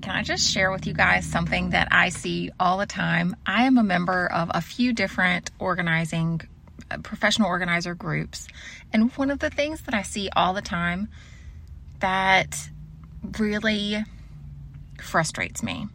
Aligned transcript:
can 0.00 0.14
I 0.14 0.22
just 0.22 0.48
share 0.48 0.70
with 0.70 0.86
you 0.86 0.94
guys 0.94 1.26
something 1.26 1.70
that 1.70 1.88
I 1.90 2.08
see 2.08 2.50
all 2.58 2.78
the 2.78 2.86
time? 2.86 3.36
I 3.46 3.64
am 3.64 3.78
a 3.78 3.82
member 3.82 4.26
of 4.26 4.50
a 4.54 4.60
few 4.60 4.92
different 4.92 5.50
organizing, 5.58 6.40
uh, 6.90 6.98
professional 6.98 7.48
organizer 7.48 7.94
groups. 7.94 8.48
And 8.92 9.12
one 9.12 9.30
of 9.30 9.38
the 9.38 9.50
things 9.50 9.82
that 9.82 9.94
I 9.94 10.02
see 10.02 10.30
all 10.34 10.54
the 10.54 10.62
time 10.62 11.08
that 12.00 12.70
really 13.38 14.04
frustrates 15.00 15.62
me 15.62 15.88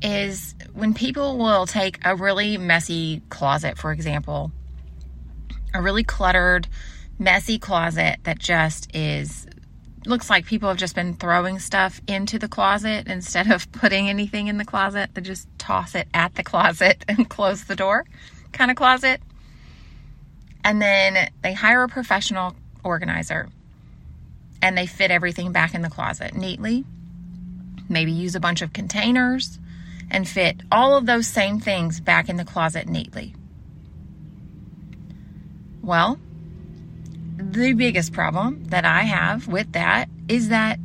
is 0.00 0.54
when 0.72 0.94
people 0.94 1.38
will 1.38 1.66
take 1.66 1.98
a 2.04 2.14
really 2.14 2.56
messy 2.58 3.22
closet, 3.30 3.78
for 3.78 3.90
example, 3.90 4.52
a 5.72 5.82
really 5.82 6.04
cluttered, 6.04 6.68
messy 7.18 7.58
closet 7.58 8.18
that 8.24 8.38
just 8.38 8.94
is 8.94 9.46
looks 10.06 10.28
like 10.30 10.46
people 10.46 10.68
have 10.68 10.78
just 10.78 10.94
been 10.94 11.14
throwing 11.14 11.58
stuff 11.58 12.00
into 12.06 12.38
the 12.38 12.48
closet 12.48 13.06
instead 13.06 13.50
of 13.50 13.70
putting 13.72 14.08
anything 14.08 14.48
in 14.48 14.58
the 14.58 14.64
closet. 14.64 15.10
They 15.14 15.20
just 15.20 15.48
toss 15.58 15.94
it 15.94 16.08
at 16.14 16.34
the 16.34 16.42
closet 16.42 17.04
and 17.08 17.28
close 17.28 17.64
the 17.64 17.76
door 17.76 18.04
kind 18.54 18.70
of 18.70 18.76
closet. 18.76 19.20
And 20.64 20.80
then 20.80 21.28
they 21.42 21.52
hire 21.52 21.82
a 21.82 21.88
professional 21.88 22.56
organizer 22.82 23.50
and 24.62 24.78
they 24.78 24.86
fit 24.86 25.10
everything 25.10 25.52
back 25.52 25.74
in 25.74 25.82
the 25.82 25.90
closet 25.90 26.34
neatly. 26.34 26.84
Maybe 27.88 28.12
use 28.12 28.34
a 28.34 28.40
bunch 28.40 28.62
of 28.62 28.72
containers 28.72 29.58
and 30.10 30.26
fit 30.26 30.56
all 30.72 30.96
of 30.96 31.04
those 31.04 31.26
same 31.26 31.60
things 31.60 32.00
back 32.00 32.30
in 32.30 32.36
the 32.36 32.44
closet 32.44 32.88
neatly. 32.88 33.34
Well, 35.82 36.18
the 37.54 37.72
biggest 37.72 38.12
problem 38.12 38.64
that 38.66 38.84
I 38.84 39.02
have 39.02 39.46
with 39.46 39.72
that 39.72 40.08
is 40.28 40.48
that 40.48 40.78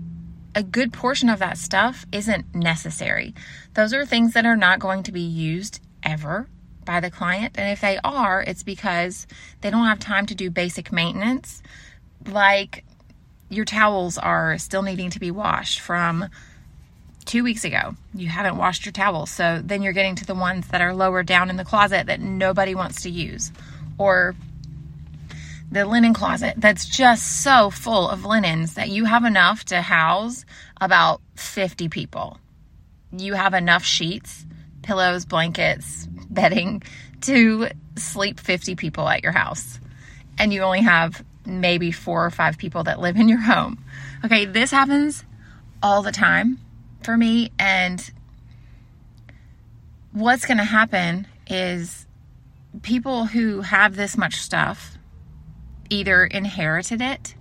a 0.56 0.64
good 0.64 0.94
portion 0.94 1.30
of 1.30 1.40
that 1.40 1.58
stuff 1.58 2.06
isn't 2.12 2.54
necessary. 2.54 3.34
Those 3.74 3.94
are 3.94 4.06
things 4.06 4.34
that 4.34 4.46
are 4.46 4.56
not 4.56 4.80
going 4.80 5.04
to 5.04 5.12
be 5.12 5.22
used 5.22 5.82
ever 6.04 6.48
by 6.86 7.00
the 7.00 7.12
client. 7.12 7.56
And 7.58 7.72
if 7.72 7.82
they 7.82 8.00
are, 8.04 8.42
it's 8.42 8.64
because 8.64 9.28
they 9.62 9.70
don't 9.70 9.86
have 9.86 10.00
time 10.00 10.26
to 10.28 10.36
do 10.36 10.50
basic 10.50 10.92
maintenance, 10.92 11.62
like 12.28 12.84
your 13.50 13.66
towels 13.66 14.18
are 14.18 14.58
still 14.58 14.84
needing 14.84 15.10
to 15.12 15.20
be 15.20 15.32
washed 15.32 15.80
from 15.80 16.30
two 17.26 17.44
weeks 17.44 17.64
ago. 17.64 17.96
You 18.14 18.28
haven't 18.28 18.58
washed 18.58 18.86
your 18.86 18.94
towels. 18.94 19.32
So 19.32 19.62
then 19.64 19.82
you're 19.82 19.94
getting 19.94 20.16
to 20.16 20.26
the 20.26 20.36
ones 20.36 20.68
that 20.68 20.82
are 20.82 20.94
lower 20.94 21.24
down 21.24 21.50
in 21.50 21.58
the 21.58 21.66
closet 21.66 22.08
that 22.08 22.20
nobody 22.20 22.76
wants 22.76 23.04
to 23.04 23.10
use. 23.10 23.52
Or 23.98 24.36
the 25.72 25.86
linen 25.86 26.14
closet 26.14 26.56
that's 26.58 26.86
just 26.86 27.44
so 27.44 27.70
full 27.70 28.10
of 28.10 28.26
linens 28.26 28.74
that 28.74 28.90
you 28.90 29.06
have 29.06 29.24
enough 29.24 29.64
to 29.66 29.82
house 29.82 30.46
about 30.82 31.22
50 31.36 31.90
people. 31.90 32.40
You 33.12 33.34
have 33.34 33.54
enough 33.54 33.84
sheets, 33.84 34.46
pillows, 34.82 35.26
blankets, 35.26 36.08
bedding 36.30 36.84
to 37.22 37.70
sleep 37.98 38.40
50 38.40 38.76
people 38.76 39.08
at 39.08 39.24
your 39.24 39.32
house. 39.32 39.80
And 40.38 40.54
you 40.54 40.62
only 40.62 40.82
have 40.82 41.24
maybe 41.46 41.92
four 41.92 42.26
or 42.26 42.30
five 42.30 42.58
people 42.58 42.84
that 42.84 43.00
live 43.00 43.18
in 43.18 43.28
your 43.28 43.42
home. 43.42 43.84
Okay, 44.24 44.46
this 44.46 44.72
happens 44.72 45.24
all 45.84 46.02
the 46.02 46.12
time 46.12 46.60
for 47.04 47.16
me. 47.18 47.52
And 47.60 48.12
what's 50.14 50.46
going 50.46 50.58
to 50.58 50.64
happen 50.64 51.28
is 51.48 52.06
people 52.82 53.26
who 53.26 53.62
have 53.62 53.96
this 53.96 54.18
much 54.18 54.36
stuff 54.36 54.99
either 55.90 56.26
inherited 56.26 57.02
it 57.02 57.36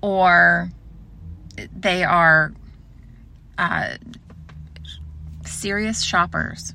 or 0.00 0.70
they 1.74 2.04
are 2.04 2.52
uh, 3.58 3.96
serious 5.44 6.02
shoppers. 6.02 6.74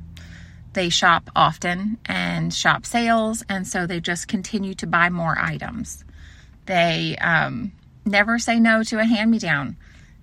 They 0.73 0.90
shop 0.90 1.30
often 1.36 1.98
and 2.06 2.53
shop 2.53 2.86
sales, 2.86 3.44
and 3.50 3.68
so 3.68 3.88
they 3.88 4.00
just 4.00 4.28
continue 4.28 4.75
to 4.75 4.88
buy 4.88 5.09
more 5.09 5.38
items. 5.38 6.06
They 6.66 7.18
um, 7.19 7.72
never 8.06 8.38
say 8.38 8.59
no 8.59 8.84
to 8.84 9.00
a 9.00 9.06
hand 9.06 9.31
me 9.31 9.40
down. 9.40 9.78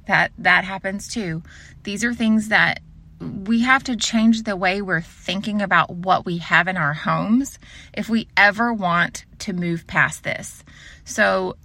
That 0.06 0.32
that 0.38 0.64
happens 0.64 1.08
too. 1.08 1.42
These 1.82 2.04
are 2.04 2.14
things 2.14 2.48
that 2.48 2.80
we 3.20 3.60
have 3.60 3.84
to 3.84 3.96
change 3.96 4.42
the 4.42 4.56
way 4.56 4.82
we're 4.82 5.00
thinking 5.00 5.62
about 5.62 5.90
what 5.90 6.26
we 6.26 6.38
have 6.38 6.68
in 6.68 6.76
our 6.76 6.92
homes 6.92 7.58
if 7.92 8.08
we 8.08 8.28
ever 8.36 8.72
want 8.72 9.24
to 9.40 9.52
move 9.52 9.86
past 9.86 10.24
this. 10.24 10.64
So, 11.04 11.56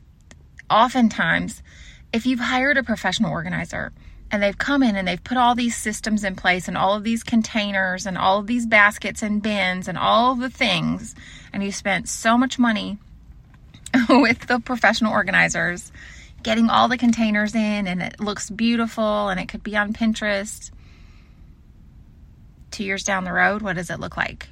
oftentimes, 0.70 1.62
if 2.14 2.26
you've 2.26 2.40
hired 2.40 2.78
a 2.78 2.84
professional 2.84 3.32
organizer 3.32 3.92
and 4.32 4.44
they've 4.44 4.58
come 4.58 4.84
in 4.84 4.96
and 4.96 5.08
they've 5.08 5.24
put 5.24 5.38
all 5.38 5.56
these 5.56 5.76
systems 5.76 6.24
in 6.24 6.36
place 6.36 6.68
and 6.68 6.78
all 6.78 6.96
of 6.96 7.04
these 7.04 7.24
containers 7.24 8.06
and 8.06 8.18
all 8.18 8.40
of 8.40 8.48
these 8.48 8.66
baskets 8.66 9.24
and 9.24 9.42
bins 9.42 9.88
and 9.88 9.98
all 9.98 10.36
the 10.36 10.50
things, 10.50 11.16
and 11.52 11.64
you 11.64 11.72
spent 11.72 12.08
so 12.08 12.38
much 12.38 12.60
money 12.60 12.98
with 14.10 14.48
the 14.48 14.60
professional 14.60 15.12
organizers 15.12 15.92
getting 16.44 16.70
all 16.70 16.88
the 16.88 16.98
containers 16.98 17.54
in 17.54 17.88
and 17.88 18.02
it 18.02 18.20
looks 18.20 18.50
beautiful 18.50 19.28
and 19.28 19.40
it 19.40 19.50
could 19.50 19.64
be 19.64 19.76
on 19.76 19.94
Pinterest 19.94 20.72
two 22.72 22.84
years 22.84 23.04
down 23.04 23.24
the 23.24 23.34
road, 23.34 23.62
what 23.62 23.76
does 23.76 23.90
it 23.90 24.00
look 24.00 24.18
like? 24.18 24.50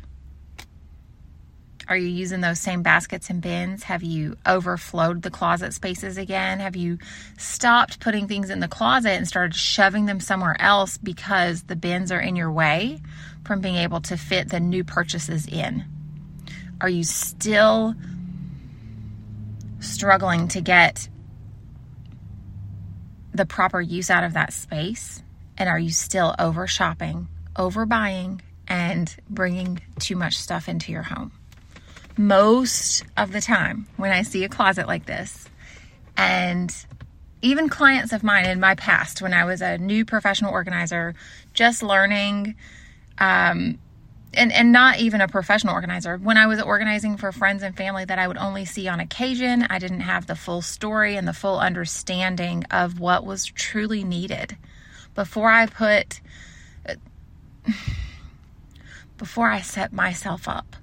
Are 1.89 1.95
you 1.95 2.07
using 2.07 2.41
those 2.41 2.59
same 2.59 2.83
baskets 2.83 3.29
and 3.29 3.41
bins? 3.41 3.83
Have 3.83 4.03
you 4.03 4.35
overflowed 4.45 5.21
the 5.21 5.31
closet 5.31 5.73
spaces 5.73 6.17
again? 6.17 6.59
Have 6.59 6.75
you 6.75 6.97
stopped 7.37 8.01
putting 8.01 8.27
things 8.27 8.49
in 8.49 8.59
the 8.59 8.67
closet 8.67 9.11
and 9.11 9.25
started 9.25 9.55
shoving 9.55 10.05
them 10.05 10.19
somewhere 10.19 10.57
else 10.59 10.97
because 10.97 11.63
the 11.63 11.77
bins 11.77 12.11
are 12.11 12.19
in 12.19 12.35
your 12.35 12.51
way 12.51 12.99
from 13.45 13.61
being 13.61 13.75
able 13.75 14.01
to 14.01 14.17
fit 14.17 14.49
the 14.49 14.59
new 14.59 14.83
purchases 14.83 15.47
in? 15.47 15.85
Are 16.81 16.89
you 16.89 17.05
still 17.05 17.95
struggling 19.79 20.49
to 20.49 20.61
get 20.61 21.07
the 23.33 23.45
proper 23.45 23.79
use 23.79 24.09
out 24.09 24.25
of 24.25 24.33
that 24.33 24.51
space? 24.51 25.23
And 25.57 25.69
are 25.69 25.79
you 25.79 25.91
still 25.91 26.35
over 26.37 26.67
shopping 26.67 27.29
overbuying 27.57 28.41
and 28.67 29.15
bringing 29.29 29.81
too 29.99 30.15
much 30.15 30.37
stuff 30.37 30.67
into 30.69 30.91
your 30.91 31.03
home. 31.03 31.31
Most 32.17 33.03
of 33.15 33.31
the 33.31 33.41
time, 33.41 33.87
when 33.97 34.11
I 34.11 34.23
see 34.23 34.43
a 34.43 34.49
closet 34.49 34.87
like 34.87 35.05
this, 35.05 35.47
and 36.15 36.73
even 37.41 37.69
clients 37.69 38.13
of 38.13 38.23
mine 38.23 38.45
in 38.45 38.59
my 38.59 38.75
past, 38.75 39.21
when 39.21 39.33
I 39.33 39.45
was 39.45 39.61
a 39.61 39.77
new 39.77 40.03
professional 40.03 40.51
organizer, 40.51 41.13
just 41.53 41.83
learning, 41.83 42.55
um, 43.19 43.77
and, 44.33 44.51
and 44.51 44.71
not 44.71 44.99
even 44.99 45.21
a 45.21 45.27
professional 45.27 45.73
organizer, 45.73 46.17
when 46.17 46.37
I 46.37 46.47
was 46.47 46.61
organizing 46.61 47.17
for 47.17 47.31
friends 47.31 47.61
and 47.61 47.77
family 47.77 48.05
that 48.05 48.17
I 48.19 48.27
would 48.27 48.37
only 48.37 48.65
see 48.65 48.87
on 48.87 48.99
occasion, 48.99 49.67
I 49.69 49.77
didn't 49.77 50.01
have 50.01 50.25
the 50.25 50.35
full 50.35 50.61
story 50.61 51.15
and 51.15 51.27
the 51.27 51.33
full 51.33 51.59
understanding 51.59 52.63
of 52.71 52.99
what 52.99 53.25
was 53.25 53.45
truly 53.45 54.03
needed. 54.03 54.57
Before 55.13 55.51
I 55.51 55.67
put 55.67 56.19
before 59.17 59.49
I 59.49 59.61
set 59.61 59.93
myself 59.93 60.47
up 60.47 60.75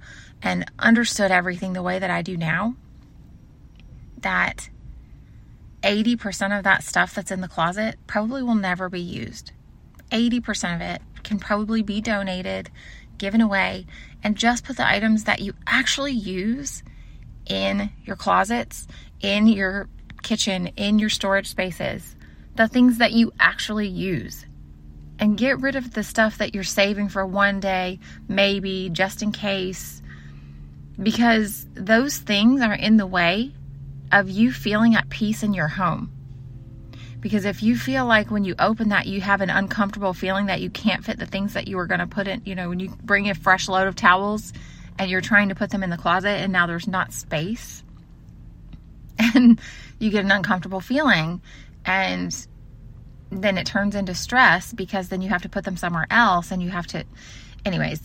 and 0.42 0.70
understood 0.78 1.30
everything 1.30 1.72
the 1.72 1.82
way 1.82 1.98
that 1.98 2.10
I 2.10 2.22
do 2.22 2.36
now, 2.36 2.74
that 4.20 4.68
80% 5.82 6.56
of 6.56 6.64
that 6.64 6.82
stuff 6.82 7.14
that's 7.14 7.30
in 7.30 7.40
the 7.40 7.48
closet 7.48 7.96
probably 8.06 8.42
will 8.42 8.54
never 8.54 8.88
be 8.88 9.00
used. 9.00 9.52
80% 10.10 10.74
of 10.76 10.80
it 10.80 11.02
can 11.22 11.38
probably 11.38 11.82
be 11.82 12.00
donated, 12.00 12.70
given 13.18 13.40
away, 13.40 13.86
and 14.22 14.36
just 14.36 14.64
put 14.64 14.76
the 14.76 14.88
items 14.88 15.24
that 15.24 15.40
you 15.40 15.54
actually 15.66 16.12
use 16.12 16.82
in 17.46 17.90
your 18.04 18.16
closets, 18.16 18.86
in 19.20 19.46
your 19.46 19.88
kitchen, 20.22 20.68
in 20.76 20.98
your 20.98 21.10
storage 21.10 21.48
spaces, 21.48 22.16
the 22.56 22.68
things 22.68 22.98
that 22.98 23.12
you 23.12 23.32
actually 23.38 23.88
use 23.88 24.46
and 25.18 25.36
get 25.36 25.60
rid 25.60 25.76
of 25.76 25.94
the 25.94 26.02
stuff 26.02 26.38
that 26.38 26.54
you're 26.54 26.64
saving 26.64 27.08
for 27.08 27.26
one 27.26 27.60
day, 27.60 27.98
maybe 28.28 28.90
just 28.90 29.22
in 29.22 29.32
case, 29.32 30.02
because 31.00 31.66
those 31.74 32.16
things 32.18 32.60
are 32.60 32.74
in 32.74 32.96
the 32.96 33.06
way 33.06 33.52
of 34.12 34.28
you 34.28 34.52
feeling 34.52 34.94
at 34.94 35.08
peace 35.08 35.42
in 35.42 35.54
your 35.54 35.68
home. 35.68 36.10
Because 37.20 37.46
if 37.46 37.62
you 37.62 37.76
feel 37.76 38.04
like 38.04 38.30
when 38.30 38.44
you 38.44 38.54
open 38.58 38.90
that, 38.90 39.06
you 39.06 39.20
have 39.20 39.40
an 39.40 39.50
uncomfortable 39.50 40.12
feeling 40.12 40.46
that 40.46 40.60
you 40.60 40.68
can't 40.68 41.04
fit 41.04 41.18
the 41.18 41.26
things 41.26 41.54
that 41.54 41.66
you 41.66 41.76
were 41.76 41.86
going 41.86 42.00
to 42.00 42.06
put 42.06 42.28
in, 42.28 42.42
you 42.44 42.54
know, 42.54 42.68
when 42.68 42.80
you 42.80 42.90
bring 43.02 43.30
a 43.30 43.34
fresh 43.34 43.66
load 43.68 43.86
of 43.86 43.96
towels 43.96 44.52
and 44.98 45.10
you're 45.10 45.22
trying 45.22 45.48
to 45.48 45.54
put 45.54 45.70
them 45.70 45.82
in 45.82 45.90
the 45.90 45.96
closet 45.96 46.28
and 46.28 46.52
now 46.52 46.66
there's 46.66 46.86
not 46.86 47.12
space, 47.12 47.82
and 49.18 49.60
you 49.98 50.10
get 50.10 50.24
an 50.24 50.30
uncomfortable 50.30 50.80
feeling. 50.80 51.40
And 51.86 52.46
then 53.30 53.58
it 53.58 53.66
turns 53.66 53.94
into 53.94 54.14
stress 54.14 54.72
because 54.72 55.08
then 55.08 55.22
you 55.22 55.28
have 55.28 55.42
to 55.42 55.48
put 55.48 55.64
them 55.64 55.76
somewhere 55.76 56.06
else 56.10 56.50
and 56.50 56.62
you 56.62 56.70
have 56.70 56.86
to 56.86 57.04
anyways 57.64 58.02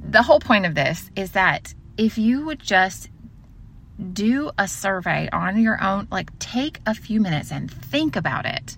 the 0.00 0.22
whole 0.22 0.40
point 0.40 0.66
of 0.66 0.74
this 0.74 1.10
is 1.16 1.32
that 1.32 1.74
if 1.96 2.18
you 2.18 2.44
would 2.46 2.58
just 2.58 3.08
do 4.12 4.50
a 4.58 4.66
survey 4.66 5.28
on 5.32 5.60
your 5.60 5.82
own 5.82 6.08
like 6.10 6.36
take 6.38 6.80
a 6.86 6.94
few 6.94 7.20
minutes 7.20 7.52
and 7.52 7.70
think 7.70 8.16
about 8.16 8.46
it 8.46 8.76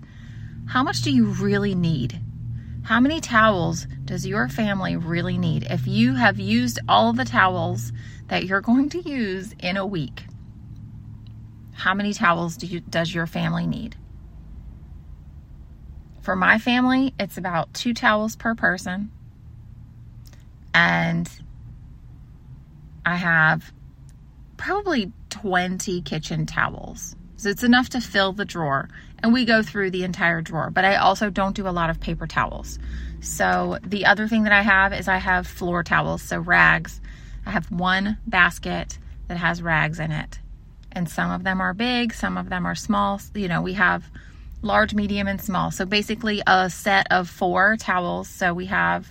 how 0.67 0.83
much 0.83 1.01
do 1.03 1.11
you 1.11 1.25
really 1.25 1.75
need? 1.75 2.19
How 2.83 2.99
many 2.99 3.21
towels 3.21 3.87
does 4.03 4.25
your 4.25 4.49
family 4.49 4.95
really 4.95 5.37
need? 5.37 5.67
If 5.69 5.87
you 5.87 6.15
have 6.15 6.39
used 6.39 6.79
all 6.89 7.13
the 7.13 7.25
towels 7.25 7.91
that 8.27 8.45
you're 8.45 8.61
going 8.69 8.89
to 8.89 8.99
use 8.99 9.53
in 9.59 9.77
a 9.77 9.85
week, 9.85 10.25
how 11.73 11.93
many 11.93 12.13
towels 12.13 12.57
do 12.57 12.67
you, 12.67 12.79
does 12.79 13.13
your 13.13 13.27
family 13.27 13.67
need? 13.67 13.95
For 16.25 16.35
my 16.35 16.57
family, 16.57 17.13
it's 17.19 17.37
about 17.37 17.71
two 17.75 17.93
towels 17.93 18.35
per 18.35 18.55
person. 18.55 19.11
And 20.73 21.29
I 23.05 23.15
have 23.15 23.71
probably 24.57 25.11
20 25.29 26.01
kitchen 26.01 26.47
towels. 26.47 27.15
So 27.37 27.49
it's 27.49 27.61
enough 27.61 27.89
to 27.89 28.01
fill 28.01 28.33
the 28.33 28.43
drawer. 28.43 28.89
And 29.19 29.33
we 29.33 29.45
go 29.45 29.61
through 29.61 29.91
the 29.91 30.03
entire 30.03 30.41
drawer. 30.41 30.71
But 30.71 30.83
I 30.83 30.95
also 30.95 31.29
don't 31.29 31.55
do 31.55 31.67
a 31.67 31.69
lot 31.69 31.91
of 31.91 31.99
paper 31.99 32.25
towels. 32.25 32.79
So 33.21 33.77
the 33.83 34.07
other 34.07 34.27
thing 34.27 34.45
that 34.45 34.51
I 34.51 34.63
have 34.63 34.93
is 34.93 35.07
I 35.07 35.17
have 35.17 35.45
floor 35.45 35.83
towels, 35.83 36.23
so 36.23 36.39
rags. 36.39 37.01
I 37.45 37.51
have 37.51 37.69
one 37.69 38.17
basket 38.25 38.97
that 39.27 39.37
has 39.37 39.61
rags 39.61 39.99
in 39.99 40.11
it. 40.11 40.39
And 40.91 41.07
some 41.07 41.29
of 41.29 41.43
them 41.43 41.61
are 41.61 41.75
big, 41.75 42.15
some 42.15 42.35
of 42.35 42.49
them 42.49 42.65
are 42.65 42.73
small. 42.73 43.21
You 43.35 43.47
know, 43.47 43.61
we 43.61 43.73
have 43.73 44.09
large, 44.65 44.93
medium, 44.93 45.27
and 45.27 45.41
small. 45.41 45.71
So 45.71 45.85
basically 45.85 46.41
a 46.45 46.69
set 46.69 47.07
of 47.11 47.29
four 47.29 47.77
towels. 47.77 48.27
So 48.27 48.53
we 48.53 48.65
have 48.65 49.07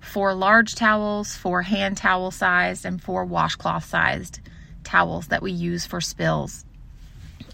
four 0.00 0.34
large 0.34 0.74
towels, 0.74 1.36
four 1.36 1.62
hand 1.62 1.96
towel 1.96 2.30
sized, 2.30 2.84
and 2.84 3.02
four 3.02 3.24
washcloth 3.24 3.84
sized 3.84 4.40
towels 4.82 5.28
that 5.28 5.42
we 5.42 5.52
use 5.52 5.86
for 5.86 6.00
spills 6.00 6.64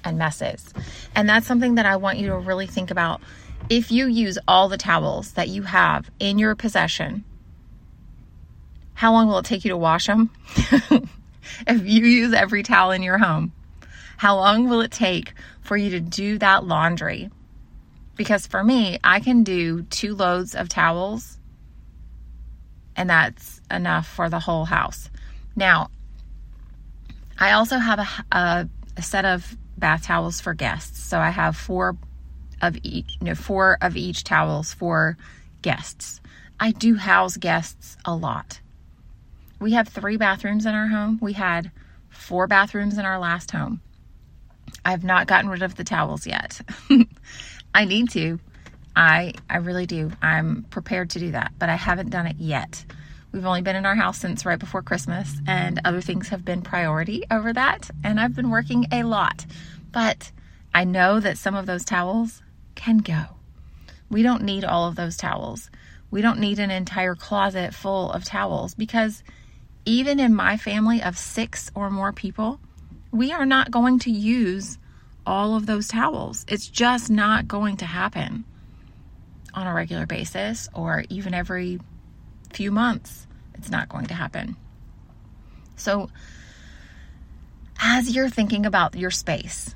and 0.04 0.18
messes. 0.18 0.72
And 1.14 1.28
that's 1.28 1.46
something 1.46 1.74
that 1.76 1.86
I 1.86 1.96
want 1.96 2.18
you 2.18 2.28
to 2.28 2.38
really 2.38 2.66
think 2.66 2.90
about. 2.90 3.20
If 3.68 3.92
you 3.92 4.06
use 4.06 4.38
all 4.48 4.68
the 4.68 4.78
towels 4.78 5.32
that 5.32 5.48
you 5.48 5.62
have 5.62 6.10
in 6.18 6.38
your 6.38 6.54
possession, 6.54 7.24
how 8.94 9.12
long 9.12 9.28
will 9.28 9.38
it 9.38 9.44
take 9.44 9.64
you 9.64 9.70
to 9.70 9.76
wash 9.76 10.06
them? 10.06 10.30
if 10.56 11.86
you 11.86 12.04
use 12.04 12.32
every 12.32 12.62
towel 12.62 12.90
in 12.90 13.02
your 13.02 13.18
home, 13.18 13.52
how 14.20 14.37
long 14.37 14.69
will 14.69 14.82
it 14.82 14.90
take 14.90 15.32
for 15.62 15.78
you 15.78 15.88
to 15.88 15.99
do 15.99 16.37
that 16.37 16.62
laundry? 16.62 17.31
Because 18.17 18.46
for 18.46 18.62
me, 18.62 18.99
I 19.02 19.19
can 19.19 19.44
do 19.44 19.81
two 19.84 20.14
loads 20.14 20.55
of 20.55 20.69
towels 20.69 21.38
and 22.94 23.08
that's 23.08 23.62
enough 23.70 24.06
for 24.06 24.28
the 24.28 24.38
whole 24.38 24.67
house. 24.67 25.08
Now, 25.56 25.88
I 27.38 27.52
also 27.52 27.78
have 27.78 27.99
a, 28.31 28.69
a, 28.99 29.02
set 29.02 29.25
of 29.25 29.56
bath 29.78 30.02
towels 30.02 30.38
for 30.38 30.52
guests. 30.52 31.02
So 31.02 31.19
I 31.19 31.31
have 31.31 31.56
four 31.56 31.96
of 32.61 32.76
each, 32.82 33.16
you 33.23 33.28
know, 33.28 33.34
four 33.34 33.78
of 33.81 33.96
each 33.96 34.23
towels 34.23 34.75
for 34.75 35.16
guests. 35.62 36.20
I 36.61 36.73
do 36.73 36.96
house 36.96 37.38
guests 37.38 37.96
a 38.05 38.14
lot. 38.14 38.61
We 39.61 39.73
have 39.73 39.88
three 39.88 40.19
bathrooms 40.19 40.66
in 40.66 40.75
our 40.75 40.88
home. 40.88 41.19
We 41.23 41.32
had 41.32 41.70
four 42.11 42.46
bathrooms 42.46 42.99
in 42.99 43.06
our 43.06 43.19
last 43.19 43.52
home. 43.52 43.81
I 44.90 44.92
have 44.92 45.04
not 45.04 45.28
gotten 45.28 45.48
rid 45.48 45.62
of 45.62 45.76
the 45.76 45.84
towels 45.84 46.26
yet. 46.26 46.60
I 47.75 47.84
need 47.84 48.10
to. 48.10 48.40
I 48.96 49.34
I 49.48 49.58
really 49.58 49.87
do. 49.87 50.10
I'm 50.20 50.64
prepared 50.64 51.10
to 51.10 51.20
do 51.20 51.31
that, 51.31 51.52
but 51.60 51.69
I 51.69 51.76
haven't 51.76 52.10
done 52.10 52.26
it 52.26 52.38
yet. 52.40 52.84
We've 53.31 53.46
only 53.46 53.62
been 53.62 53.76
in 53.76 53.87
our 53.87 53.94
house 53.94 54.19
since 54.19 54.44
right 54.44 54.58
before 54.58 54.82
Christmas, 54.82 55.40
and 55.46 55.81
other 55.84 56.00
things 56.00 56.31
have 56.31 56.44
been 56.44 56.62
priority 56.62 57.22
over 57.31 57.52
that. 57.52 57.88
And 58.02 58.19
I've 58.19 58.34
been 58.34 58.50
working 58.50 58.88
a 58.90 59.04
lot. 59.04 59.46
But 59.92 60.32
I 60.75 60.82
know 60.82 61.20
that 61.20 61.38
some 61.38 61.54
of 61.54 61.66
those 61.66 61.84
towels 61.84 62.42
can 62.75 62.98
go. 62.98 63.26
We 64.10 64.25
don't 64.25 64.42
need 64.42 64.64
all 64.64 64.88
of 64.88 64.96
those 64.96 65.16
towels. 65.16 65.70
We 66.10 66.20
don't 66.20 66.40
need 66.40 66.58
an 66.58 66.72
entire 66.72 67.14
closet 67.14 67.75
full 67.75 68.10
of 68.10 68.25
towels 68.25 68.75
because 68.75 69.22
even 69.84 70.19
in 70.19 70.34
my 70.34 70.56
family 70.56 71.00
of 71.00 71.16
six 71.16 71.70
or 71.76 71.90
more 71.90 72.12
people, 72.12 72.58
we 73.12 73.32
are 73.32 73.46
not 73.46 73.70
going 73.70 73.98
to 74.00 74.10
use 74.10 74.78
all 75.26 75.56
of 75.56 75.66
those 75.66 75.88
towels. 75.88 76.44
It's 76.48 76.68
just 76.68 77.10
not 77.10 77.48
going 77.48 77.78
to 77.78 77.86
happen 77.86 78.44
on 79.54 79.66
a 79.66 79.74
regular 79.74 80.06
basis 80.06 80.68
or 80.74 81.04
even 81.08 81.34
every 81.34 81.80
few 82.52 82.70
months. 82.70 83.26
It's 83.54 83.70
not 83.70 83.88
going 83.88 84.06
to 84.06 84.14
happen. 84.14 84.56
So, 85.76 86.10
as 87.78 88.14
you're 88.14 88.28
thinking 88.28 88.66
about 88.66 88.94
your 88.94 89.10
space, 89.10 89.74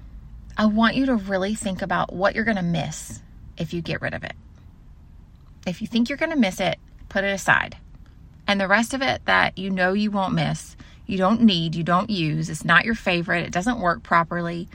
I 0.56 0.66
want 0.66 0.94
you 0.96 1.06
to 1.06 1.16
really 1.16 1.54
think 1.54 1.82
about 1.82 2.12
what 2.12 2.34
you're 2.34 2.44
going 2.44 2.56
to 2.56 2.62
miss 2.62 3.22
if 3.56 3.72
you 3.72 3.82
get 3.82 4.02
rid 4.02 4.14
of 4.14 4.22
it. 4.24 4.34
If 5.66 5.80
you 5.80 5.88
think 5.88 6.08
you're 6.08 6.18
going 6.18 6.30
to 6.30 6.36
miss 6.36 6.60
it, 6.60 6.78
put 7.08 7.24
it 7.24 7.32
aside. 7.32 7.76
And 8.46 8.60
the 8.60 8.68
rest 8.68 8.92
of 8.92 9.02
it 9.02 9.24
that 9.24 9.56
you 9.56 9.70
know 9.70 9.94
you 9.94 10.10
won't 10.10 10.34
miss, 10.34 10.76
you 11.06 11.18
don't 11.18 11.42
need, 11.42 11.74
you 11.74 11.84
don't 11.84 12.10
use, 12.10 12.48
it's 12.50 12.64
not 12.64 12.84
your 12.84 12.94
favorite, 12.94 13.44
it 13.44 13.52
doesn't 13.52 13.80
work 13.80 14.02
properly, 14.02 14.68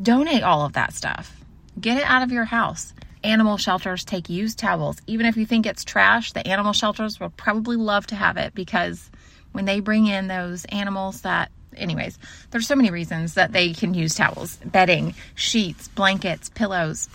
donate 0.00 0.42
all 0.42 0.64
of 0.64 0.74
that 0.74 0.92
stuff. 0.92 1.36
Get 1.80 1.98
it 1.98 2.04
out 2.04 2.22
of 2.22 2.32
your 2.32 2.44
house 2.44 2.94
animal 3.22 3.56
shelters 3.56 4.04
take 4.04 4.28
used 4.28 4.58
towels. 4.58 5.00
Even 5.06 5.26
if 5.26 5.36
you 5.36 5.46
think 5.46 5.66
it's 5.66 5.84
trash, 5.84 6.32
the 6.32 6.46
animal 6.46 6.72
shelters 6.72 7.20
will 7.20 7.30
probably 7.30 7.76
love 7.76 8.06
to 8.08 8.14
have 8.14 8.36
it 8.36 8.54
because 8.54 9.10
when 9.52 9.64
they 9.64 9.80
bring 9.80 10.06
in 10.06 10.28
those 10.28 10.64
animals 10.66 11.22
that 11.22 11.50
anyways, 11.76 12.18
there's 12.50 12.66
so 12.66 12.74
many 12.74 12.90
reasons 12.90 13.34
that 13.34 13.52
they 13.52 13.72
can 13.72 13.94
use 13.94 14.14
towels, 14.14 14.56
bedding, 14.64 15.14
sheets, 15.34 15.88
blankets, 15.88 16.48
pillows. 16.48 17.08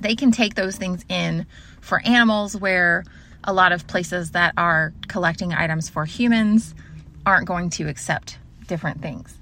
They 0.00 0.14
can 0.14 0.30
take 0.30 0.54
those 0.54 0.76
things 0.76 1.04
in 1.08 1.46
for 1.80 2.00
animals 2.04 2.56
where 2.56 3.04
a 3.42 3.52
lot 3.52 3.72
of 3.72 3.86
places 3.86 4.30
that 4.30 4.54
are 4.56 4.92
collecting 5.08 5.52
items 5.52 5.88
for 5.88 6.04
humans 6.04 6.74
aren't 7.26 7.46
going 7.46 7.70
to 7.70 7.88
accept 7.88 8.38
different 8.66 9.02
things. 9.02 9.36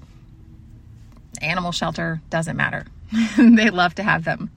Animal 1.41 1.71
shelter 1.71 2.21
doesn't 2.29 2.55
matter. 2.55 2.85
they 3.37 3.69
love 3.69 3.95
to 3.95 4.03
have 4.03 4.23
them. 4.23 4.49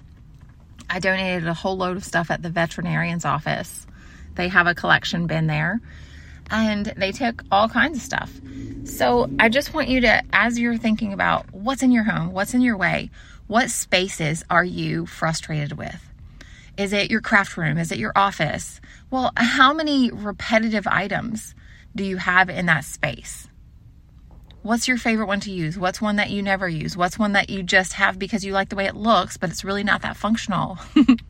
I 0.88 1.00
donated 1.00 1.48
a 1.48 1.54
whole 1.54 1.76
load 1.76 1.96
of 1.96 2.04
stuff 2.04 2.30
at 2.30 2.42
the 2.42 2.50
veterinarian's 2.50 3.24
office. 3.24 3.86
They 4.34 4.48
have 4.48 4.66
a 4.66 4.74
collection 4.74 5.26
bin 5.26 5.46
there 5.46 5.80
and 6.50 6.86
they 6.96 7.12
took 7.12 7.42
all 7.50 7.68
kinds 7.68 7.98
of 7.98 8.02
stuff. 8.04 8.32
So 8.84 9.28
I 9.40 9.48
just 9.48 9.74
want 9.74 9.88
you 9.88 10.02
to, 10.02 10.22
as 10.32 10.58
you're 10.58 10.76
thinking 10.76 11.12
about 11.12 11.52
what's 11.52 11.82
in 11.82 11.90
your 11.90 12.04
home, 12.04 12.32
what's 12.32 12.54
in 12.54 12.60
your 12.60 12.76
way, 12.76 13.10
what 13.48 13.70
spaces 13.70 14.44
are 14.48 14.64
you 14.64 15.06
frustrated 15.06 15.72
with? 15.72 16.02
Is 16.76 16.92
it 16.92 17.10
your 17.10 17.20
craft 17.20 17.56
room? 17.56 17.78
Is 17.78 17.90
it 17.90 17.98
your 17.98 18.12
office? 18.14 18.80
Well, 19.10 19.32
how 19.36 19.72
many 19.72 20.10
repetitive 20.10 20.86
items 20.86 21.54
do 21.96 22.04
you 22.04 22.18
have 22.18 22.48
in 22.48 22.66
that 22.66 22.84
space? 22.84 23.48
What's 24.62 24.88
your 24.88 24.96
favorite 24.96 25.26
one 25.26 25.38
to 25.40 25.50
use? 25.52 25.78
What's 25.78 26.00
one 26.00 26.16
that 26.16 26.30
you 26.30 26.42
never 26.42 26.68
use? 26.68 26.96
What's 26.96 27.18
one 27.18 27.32
that 27.32 27.50
you 27.50 27.62
just 27.62 27.92
have 27.92 28.18
because 28.18 28.44
you 28.44 28.52
like 28.52 28.68
the 28.68 28.74
way 28.74 28.86
it 28.86 28.96
looks, 28.96 29.36
but 29.36 29.48
it's 29.48 29.64
really 29.64 29.84
not 29.84 30.02
that 30.02 30.16
functional? 30.16 30.78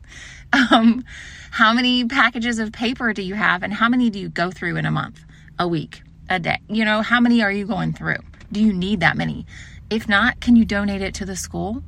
um, 0.71 1.05
how 1.51 1.71
many 1.71 2.05
packages 2.05 2.57
of 2.57 2.71
paper 2.71 3.13
do 3.13 3.21
you 3.21 3.35
have, 3.35 3.61
and 3.61 3.71
how 3.71 3.89
many 3.89 4.09
do 4.09 4.17
you 4.19 4.29
go 4.29 4.49
through 4.49 4.77
in 4.77 4.85
a 4.85 4.91
month, 4.91 5.23
a 5.59 5.67
week, 5.67 6.01
a 6.29 6.39
day? 6.39 6.57
You 6.67 6.83
know, 6.83 7.03
how 7.03 7.19
many 7.19 7.43
are 7.43 7.51
you 7.51 7.67
going 7.67 7.93
through? 7.93 8.17
Do 8.51 8.59
you 8.59 8.73
need 8.73 9.01
that 9.01 9.15
many? 9.15 9.45
If 9.89 10.09
not, 10.09 10.39
can 10.39 10.55
you 10.55 10.65
donate 10.65 11.03
it 11.03 11.13
to 11.15 11.25
the 11.25 11.35
school? 11.35 11.83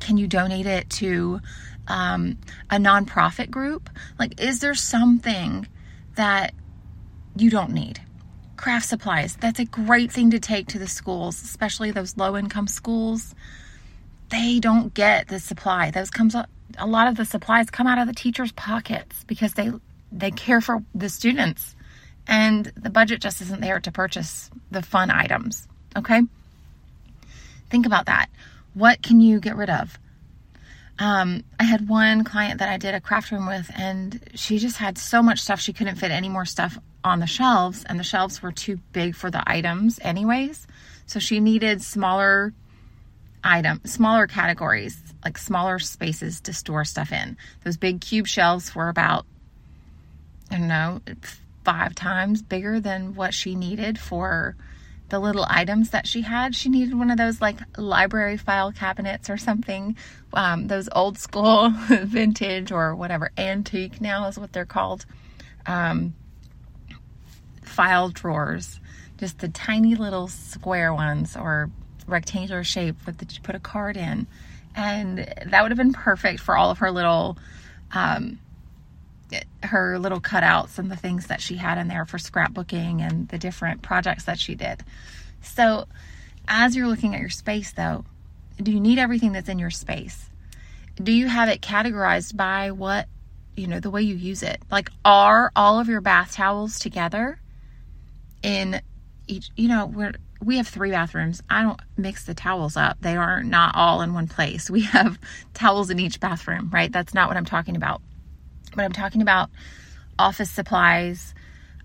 Can 0.00 0.16
you 0.16 0.26
donate 0.26 0.66
it 0.66 0.90
to 0.90 1.40
um, 1.86 2.36
a 2.68 2.76
nonprofit 2.76 3.50
group? 3.50 3.88
Like, 4.18 4.40
is 4.40 4.58
there 4.58 4.74
something 4.74 5.68
that 6.16 6.52
you 7.40 7.50
don't 7.50 7.72
need? 7.72 8.00
craft 8.60 8.86
supplies. 8.86 9.36
That's 9.40 9.58
a 9.58 9.64
great 9.64 10.12
thing 10.12 10.30
to 10.32 10.38
take 10.38 10.68
to 10.68 10.78
the 10.78 10.86
schools, 10.86 11.42
especially 11.42 11.90
those 11.90 12.16
low 12.18 12.36
income 12.36 12.68
schools. 12.68 13.34
They 14.28 14.60
don't 14.60 14.92
get 14.92 15.28
the 15.28 15.40
supply. 15.40 15.90
Those 15.90 16.10
comes 16.10 16.34
a 16.34 16.86
lot 16.86 17.08
of 17.08 17.16
the 17.16 17.24
supplies 17.24 17.70
come 17.70 17.86
out 17.86 17.98
of 17.98 18.06
the 18.06 18.12
teachers' 18.12 18.52
pockets 18.52 19.24
because 19.24 19.54
they 19.54 19.72
they 20.12 20.30
care 20.30 20.60
for 20.60 20.84
the 20.94 21.08
students 21.08 21.74
and 22.26 22.66
the 22.76 22.90
budget 22.90 23.20
just 23.20 23.40
isn't 23.40 23.60
there 23.60 23.80
to 23.80 23.90
purchase 23.90 24.50
the 24.70 24.82
fun 24.82 25.10
items. 25.10 25.66
Okay? 25.96 26.20
Think 27.70 27.86
about 27.86 28.06
that. 28.06 28.28
What 28.74 29.02
can 29.02 29.20
you 29.20 29.40
get 29.40 29.56
rid 29.56 29.70
of? 29.70 29.98
Um, 30.98 31.44
I 31.58 31.64
had 31.64 31.88
one 31.88 32.24
client 32.24 32.58
that 32.58 32.68
I 32.68 32.76
did 32.76 32.94
a 32.94 33.00
craft 33.00 33.30
room 33.30 33.46
with, 33.46 33.70
and 33.74 34.20
she 34.34 34.58
just 34.58 34.76
had 34.76 34.98
so 34.98 35.22
much 35.22 35.38
stuff 35.40 35.58
she 35.58 35.72
couldn't 35.72 35.96
fit 35.96 36.10
any 36.10 36.28
more 36.28 36.44
stuff 36.44 36.78
on 37.02 37.20
the 37.20 37.26
shelves, 37.26 37.84
and 37.84 37.98
the 37.98 38.04
shelves 38.04 38.42
were 38.42 38.52
too 38.52 38.78
big 38.92 39.14
for 39.14 39.30
the 39.30 39.42
items, 39.46 39.98
anyways. 40.02 40.66
So 41.06 41.18
she 41.18 41.40
needed 41.40 41.82
smaller 41.82 42.52
item, 43.42 43.80
smaller 43.84 44.26
categories, 44.26 44.98
like 45.24 45.38
smaller 45.38 45.78
spaces 45.78 46.40
to 46.42 46.52
store 46.52 46.84
stuff 46.84 47.12
in. 47.12 47.36
Those 47.64 47.76
big 47.76 48.00
cube 48.00 48.26
shelves 48.26 48.74
were 48.74 48.88
about, 48.88 49.26
I 50.50 50.58
don't 50.58 50.68
know, 50.68 51.00
five 51.64 51.94
times 51.94 52.42
bigger 52.42 52.80
than 52.80 53.14
what 53.14 53.34
she 53.34 53.54
needed 53.54 53.98
for 53.98 54.56
the 55.08 55.18
little 55.18 55.44
items 55.48 55.90
that 55.90 56.06
she 56.06 56.22
had. 56.22 56.54
She 56.54 56.68
needed 56.68 56.96
one 56.96 57.10
of 57.10 57.18
those 57.18 57.40
like 57.40 57.58
library 57.76 58.36
file 58.36 58.72
cabinets 58.72 59.28
or 59.28 59.36
something, 59.36 59.96
um, 60.32 60.68
those 60.68 60.88
old 60.92 61.18
school, 61.18 61.70
vintage, 61.88 62.72
or 62.72 62.94
whatever, 62.94 63.30
antique 63.36 64.00
now 64.00 64.28
is 64.28 64.38
what 64.38 64.52
they're 64.52 64.64
called. 64.64 65.04
Um, 65.66 66.14
file 67.70 68.10
drawers, 68.10 68.80
just 69.18 69.38
the 69.38 69.48
tiny 69.48 69.94
little 69.94 70.28
square 70.28 70.92
ones 70.92 71.36
or 71.36 71.70
rectangular 72.06 72.64
shape 72.64 72.96
that 73.06 73.34
you 73.34 73.40
put 73.42 73.54
a 73.54 73.60
card 73.60 73.96
in. 73.96 74.26
And 74.74 75.18
that 75.46 75.62
would 75.62 75.70
have 75.70 75.78
been 75.78 75.92
perfect 75.92 76.40
for 76.40 76.56
all 76.56 76.70
of 76.70 76.78
her 76.78 76.90
little 76.90 77.38
um, 77.92 78.38
her 79.62 79.98
little 79.98 80.20
cutouts 80.20 80.78
and 80.78 80.90
the 80.90 80.96
things 80.96 81.28
that 81.28 81.40
she 81.40 81.56
had 81.56 81.78
in 81.78 81.88
there 81.88 82.04
for 82.04 82.18
scrapbooking 82.18 83.00
and 83.00 83.28
the 83.28 83.38
different 83.38 83.82
projects 83.82 84.24
that 84.24 84.38
she 84.38 84.54
did. 84.54 84.82
So, 85.42 85.86
as 86.48 86.74
you're 86.74 86.88
looking 86.88 87.14
at 87.14 87.20
your 87.20 87.30
space, 87.30 87.72
though, 87.72 88.04
do 88.56 88.72
you 88.72 88.80
need 88.80 88.98
everything 88.98 89.32
that's 89.32 89.48
in 89.48 89.58
your 89.58 89.70
space? 89.70 90.28
Do 90.96 91.12
you 91.12 91.28
have 91.28 91.48
it 91.48 91.60
categorized 91.60 92.36
by 92.36 92.72
what, 92.72 93.06
you 93.56 93.66
know, 93.66 93.80
the 93.80 93.90
way 93.90 94.02
you 94.02 94.16
use 94.16 94.42
it? 94.42 94.60
Like, 94.70 94.90
are 95.04 95.52
all 95.54 95.78
of 95.78 95.88
your 95.88 96.00
bath 96.00 96.32
towels 96.32 96.78
together 96.78 97.40
in 98.42 98.80
each, 99.26 99.50
you 99.56 99.68
know, 99.68 99.86
we're, 99.86 100.12
we 100.42 100.56
have 100.56 100.68
three 100.68 100.90
bathrooms. 100.90 101.42
I 101.50 101.62
don't 101.62 101.80
mix 101.96 102.24
the 102.24 102.34
towels 102.34 102.76
up. 102.76 102.98
They 103.00 103.16
are 103.16 103.42
not 103.42 103.74
all 103.74 104.00
in 104.00 104.14
one 104.14 104.28
place. 104.28 104.70
We 104.70 104.82
have 104.82 105.18
towels 105.54 105.90
in 105.90 105.98
each 105.98 106.20
bathroom, 106.20 106.70
right? 106.72 106.90
That's 106.90 107.14
not 107.14 107.28
what 107.28 107.36
I'm 107.36 107.44
talking 107.44 107.76
about. 107.76 108.00
But 108.74 108.84
I'm 108.84 108.92
talking 108.92 109.22
about 109.22 109.50
office 110.18 110.50
supplies, 110.50 111.34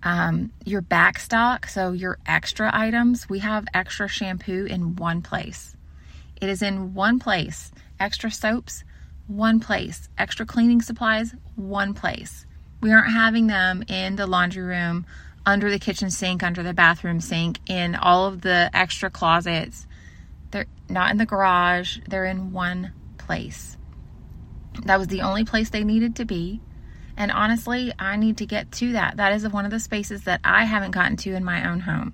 um, 0.02 0.52
your 0.64 0.80
back 0.80 1.18
stock, 1.18 1.66
so 1.66 1.92
your 1.92 2.18
extra 2.26 2.70
items. 2.72 3.28
We 3.28 3.40
have 3.40 3.66
extra 3.74 4.08
shampoo 4.08 4.66
in 4.66 4.96
one 4.96 5.22
place. 5.22 5.74
It 6.40 6.48
is 6.48 6.62
in 6.62 6.94
one 6.94 7.18
place. 7.18 7.72
Extra 7.98 8.30
soaps, 8.30 8.84
one 9.26 9.58
place. 9.58 10.08
Extra 10.18 10.46
cleaning 10.46 10.82
supplies, 10.82 11.34
one 11.56 11.94
place. 11.94 12.46
We 12.80 12.92
aren't 12.92 13.12
having 13.12 13.46
them 13.46 13.82
in 13.88 14.16
the 14.16 14.26
laundry 14.26 14.62
room, 14.62 15.06
under 15.46 15.70
the 15.70 15.78
kitchen 15.78 16.10
sink, 16.10 16.42
under 16.42 16.62
the 16.62 16.74
bathroom 16.74 17.20
sink, 17.20 17.60
in 17.66 17.94
all 17.94 18.26
of 18.26 18.42
the 18.42 18.68
extra 18.74 19.08
closets. 19.08 19.86
They're 20.50 20.66
not 20.88 21.12
in 21.12 21.16
the 21.16 21.26
garage, 21.26 21.98
they're 22.08 22.26
in 22.26 22.52
one 22.52 22.92
place. 23.16 23.78
That 24.84 24.98
was 24.98 25.08
the 25.08 25.22
only 25.22 25.44
place 25.44 25.70
they 25.70 25.84
needed 25.84 26.16
to 26.16 26.24
be. 26.24 26.60
And 27.16 27.30
honestly, 27.30 27.92
I 27.98 28.16
need 28.16 28.38
to 28.38 28.46
get 28.46 28.72
to 28.72 28.92
that. 28.92 29.16
That 29.16 29.32
is 29.32 29.48
one 29.48 29.64
of 29.64 29.70
the 29.70 29.80
spaces 29.80 30.24
that 30.24 30.40
I 30.44 30.64
haven't 30.64 30.90
gotten 30.90 31.16
to 31.18 31.34
in 31.34 31.44
my 31.44 31.70
own 31.70 31.80
home. 31.80 32.12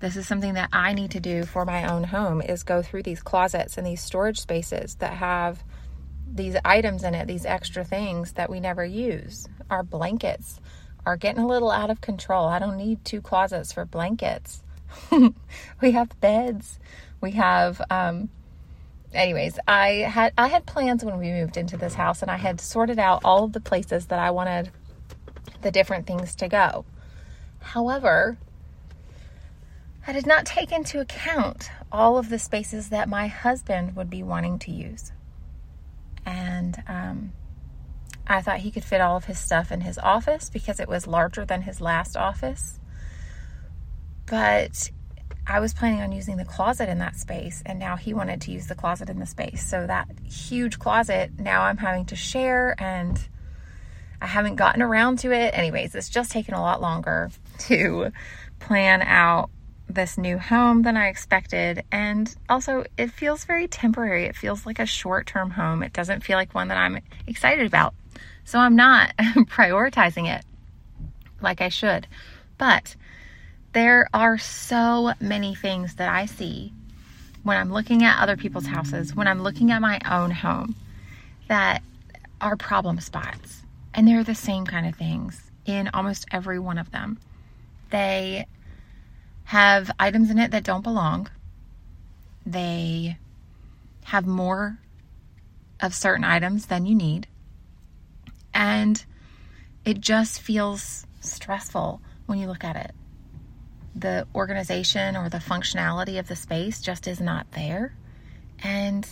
This 0.00 0.16
is 0.16 0.26
something 0.26 0.54
that 0.54 0.68
I 0.72 0.92
need 0.92 1.12
to 1.12 1.20
do 1.20 1.44
for 1.44 1.64
my 1.64 1.90
own 1.90 2.02
home 2.02 2.42
is 2.42 2.64
go 2.64 2.82
through 2.82 3.04
these 3.04 3.22
closets 3.22 3.78
and 3.78 3.86
these 3.86 4.02
storage 4.02 4.40
spaces 4.40 4.96
that 4.96 5.14
have 5.14 5.62
these 6.26 6.56
items 6.64 7.04
in 7.04 7.14
it, 7.14 7.26
these 7.26 7.46
extra 7.46 7.84
things 7.84 8.32
that 8.32 8.50
we 8.50 8.58
never 8.58 8.84
use. 8.84 9.46
Our 9.70 9.82
blankets 9.82 10.60
are 11.04 11.16
getting 11.16 11.42
a 11.42 11.46
little 11.46 11.70
out 11.70 11.90
of 11.90 12.00
control. 12.00 12.46
I 12.46 12.58
don't 12.58 12.76
need 12.76 13.04
two 13.04 13.20
closets 13.20 13.72
for 13.72 13.84
blankets. 13.84 14.62
we 15.80 15.92
have 15.92 16.20
beds. 16.20 16.78
We 17.20 17.32
have 17.32 17.80
um, 17.90 18.28
anyways, 19.14 19.58
I 19.66 19.88
had 20.08 20.32
I 20.36 20.48
had 20.48 20.66
plans 20.66 21.04
when 21.04 21.18
we 21.18 21.30
moved 21.30 21.56
into 21.56 21.76
this 21.76 21.94
house 21.94 22.22
and 22.22 22.30
I 22.30 22.36
had 22.36 22.60
sorted 22.60 22.98
out 22.98 23.22
all 23.24 23.44
of 23.44 23.52
the 23.52 23.60
places 23.60 24.06
that 24.06 24.18
I 24.18 24.30
wanted 24.30 24.70
the 25.62 25.70
different 25.70 26.06
things 26.06 26.34
to 26.36 26.48
go. 26.48 26.84
However, 27.60 28.38
I 30.06 30.12
did 30.12 30.26
not 30.26 30.46
take 30.46 30.72
into 30.72 31.00
account 31.00 31.70
all 31.90 32.18
of 32.18 32.28
the 32.28 32.38
spaces 32.38 32.88
that 32.88 33.08
my 33.08 33.28
husband 33.28 33.94
would 33.94 34.10
be 34.10 34.22
wanting 34.22 34.58
to 34.60 34.72
use. 34.72 35.12
And 36.26 36.82
um, 36.88 37.32
I 38.26 38.40
thought 38.40 38.60
he 38.60 38.70
could 38.70 38.84
fit 38.84 39.00
all 39.00 39.16
of 39.16 39.24
his 39.24 39.38
stuff 39.38 39.72
in 39.72 39.80
his 39.80 39.98
office 39.98 40.48
because 40.48 40.80
it 40.80 40.88
was 40.88 41.06
larger 41.06 41.44
than 41.44 41.62
his 41.62 41.80
last 41.80 42.16
office. 42.16 42.78
But 44.26 44.90
I 45.46 45.58
was 45.58 45.74
planning 45.74 46.00
on 46.00 46.12
using 46.12 46.36
the 46.36 46.44
closet 46.44 46.88
in 46.88 46.98
that 46.98 47.16
space, 47.16 47.62
and 47.66 47.78
now 47.78 47.96
he 47.96 48.14
wanted 48.14 48.40
to 48.42 48.52
use 48.52 48.68
the 48.68 48.76
closet 48.76 49.10
in 49.10 49.18
the 49.18 49.26
space. 49.26 49.66
So 49.66 49.86
that 49.86 50.08
huge 50.24 50.78
closet 50.78 51.32
now 51.38 51.62
I'm 51.62 51.78
having 51.78 52.04
to 52.06 52.16
share, 52.16 52.76
and 52.78 53.18
I 54.20 54.26
haven't 54.26 54.54
gotten 54.54 54.82
around 54.82 55.18
to 55.20 55.32
it. 55.32 55.50
Anyways, 55.56 55.96
it's 55.96 56.08
just 56.08 56.30
taken 56.30 56.54
a 56.54 56.62
lot 56.62 56.80
longer 56.80 57.30
to 57.60 58.12
plan 58.60 59.02
out 59.02 59.50
this 59.88 60.16
new 60.16 60.38
home 60.38 60.82
than 60.82 60.96
I 60.96 61.08
expected. 61.08 61.84
And 61.90 62.34
also, 62.48 62.84
it 62.96 63.10
feels 63.10 63.44
very 63.44 63.66
temporary. 63.66 64.26
It 64.26 64.36
feels 64.36 64.64
like 64.64 64.78
a 64.78 64.86
short 64.86 65.26
term 65.26 65.50
home. 65.50 65.82
It 65.82 65.92
doesn't 65.92 66.22
feel 66.22 66.36
like 66.36 66.54
one 66.54 66.68
that 66.68 66.78
I'm 66.78 67.00
excited 67.26 67.66
about. 67.66 67.94
So 68.44 68.58
I'm 68.58 68.76
not 68.76 69.16
prioritizing 69.18 70.34
it 70.34 70.44
like 71.40 71.60
I 71.60 71.68
should. 71.68 72.06
But 72.58 72.96
there 73.72 74.08
are 74.12 74.38
so 74.38 75.14
many 75.20 75.54
things 75.54 75.96
that 75.96 76.08
I 76.08 76.26
see 76.26 76.72
when 77.42 77.56
I'm 77.56 77.72
looking 77.72 78.04
at 78.04 78.20
other 78.20 78.36
people's 78.36 78.66
houses, 78.66 79.14
when 79.14 79.26
I'm 79.26 79.42
looking 79.42 79.70
at 79.70 79.80
my 79.80 79.98
own 80.08 80.30
home, 80.30 80.76
that 81.48 81.82
are 82.40 82.56
problem 82.56 83.00
spots. 83.00 83.62
And 83.94 84.06
they're 84.06 84.24
the 84.24 84.34
same 84.34 84.64
kind 84.64 84.86
of 84.86 84.94
things 84.94 85.50
in 85.66 85.90
almost 85.92 86.26
every 86.30 86.58
one 86.58 86.78
of 86.78 86.90
them. 86.92 87.18
They 87.90 88.46
have 89.44 89.90
items 89.98 90.30
in 90.30 90.38
it 90.38 90.50
that 90.50 90.64
don't 90.64 90.82
belong. 90.82 91.28
They 92.46 93.18
have 94.04 94.26
more 94.26 94.78
of 95.80 95.94
certain 95.94 96.24
items 96.24 96.66
than 96.66 96.86
you 96.86 96.94
need. 96.94 97.26
And 98.54 99.04
it 99.84 100.00
just 100.00 100.40
feels 100.40 101.06
stressful 101.20 102.00
when 102.26 102.38
you 102.38 102.46
look 102.46 102.64
at 102.64 102.76
it 102.76 102.92
the 103.94 104.26
organization 104.34 105.16
or 105.16 105.28
the 105.28 105.38
functionality 105.38 106.18
of 106.18 106.26
the 106.26 106.34
space 106.36 106.80
just 106.80 107.06
is 107.06 107.20
not 107.20 107.46
there. 107.52 107.94
And 108.62 109.06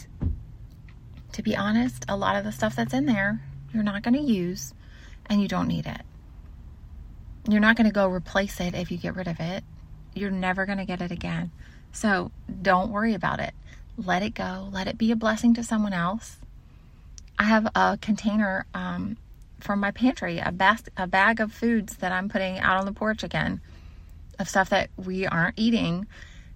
to 1.33 1.43
be 1.43 1.55
honest, 1.55 2.05
a 2.09 2.17
lot 2.17 2.37
of 2.37 2.45
the 2.45 2.53
stuff 2.53 2.77
that's 2.77 2.95
in 2.95 3.07
there 3.07 3.43
you're 3.73 3.83
not 3.83 4.03
going 4.03 4.15
to 4.15 4.21
use 4.21 4.75
and 5.27 5.41
you 5.41 5.49
don't 5.49 5.69
need 5.69 5.87
it. 5.87 6.01
You're 7.49 7.61
not 7.61 7.77
going 7.77 7.87
to 7.87 7.93
go 7.93 8.09
replace 8.09 8.61
it 8.61 8.75
if 8.75 8.91
you 8.91 8.99
get 8.99 9.15
rid 9.15 9.29
of 9.29 9.39
it. 9.39 9.65
You're 10.15 10.31
never 10.31 10.67
going 10.67 10.79
to 10.79 10.85
get 10.85 11.01
it 11.01 11.13
again. 11.13 11.53
So 11.93 12.33
don't 12.63 12.91
worry 12.91 13.15
about 13.15 13.41
it. 13.41 13.55
Let 13.97 14.23
it 14.23 14.35
go. 14.35 14.69
Let 14.73 14.89
it 14.89 14.99
be 14.99 15.13
a 15.13 15.17
blessing 15.17 15.55
to 15.55 15.63
someone 15.63 15.93
else. 15.93 16.39
I 17.39 17.45
have 17.45 17.71
a 17.75 17.99
container 18.01 18.67
um, 18.75 19.17
from 19.61 19.81
my 19.81 19.91
pantry, 19.91 20.39
a, 20.39 20.53
bas- 20.53 20.89
a 20.97 21.07
bag 21.07 21.41
of 21.41 21.53
foods 21.53 21.97
that 21.99 22.13
I'm 22.13 22.29
putting 22.29 22.59
out 22.59 22.79
on 22.79 22.87
the 22.87 22.93
porch 22.93 23.23
again 23.23 23.61
of 24.39 24.49
stuff 24.49 24.71
that 24.71 24.91
we 24.97 25.27
aren't 25.27 25.59
eating 25.59 26.07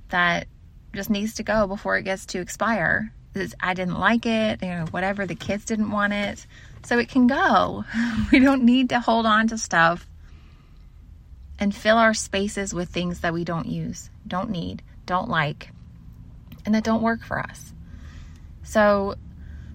that 0.08 0.46
just 0.94 1.10
needs 1.10 1.34
to 1.34 1.42
go 1.42 1.66
before 1.66 1.96
it 1.96 2.02
gets 2.02 2.26
to 2.26 2.40
expire. 2.40 3.12
I 3.60 3.74
didn't 3.74 3.98
like 3.98 4.26
it, 4.26 4.62
you 4.62 4.68
know, 4.68 4.86
whatever, 4.90 5.26
the 5.26 5.34
kids 5.34 5.64
didn't 5.64 5.90
want 5.90 6.12
it. 6.12 6.46
So 6.84 6.98
it 6.98 7.08
can 7.08 7.26
go. 7.26 7.84
We 8.32 8.38
don't 8.40 8.64
need 8.64 8.90
to 8.90 9.00
hold 9.00 9.26
on 9.26 9.48
to 9.48 9.58
stuff 9.58 10.06
and 11.58 11.74
fill 11.74 11.98
our 11.98 12.14
spaces 12.14 12.74
with 12.74 12.88
things 12.88 13.20
that 13.20 13.32
we 13.32 13.44
don't 13.44 13.66
use, 13.66 14.10
don't 14.26 14.50
need, 14.50 14.82
don't 15.06 15.28
like, 15.28 15.70
and 16.64 16.74
that 16.74 16.84
don't 16.84 17.02
work 17.02 17.22
for 17.22 17.38
us. 17.38 17.72
So 18.62 19.14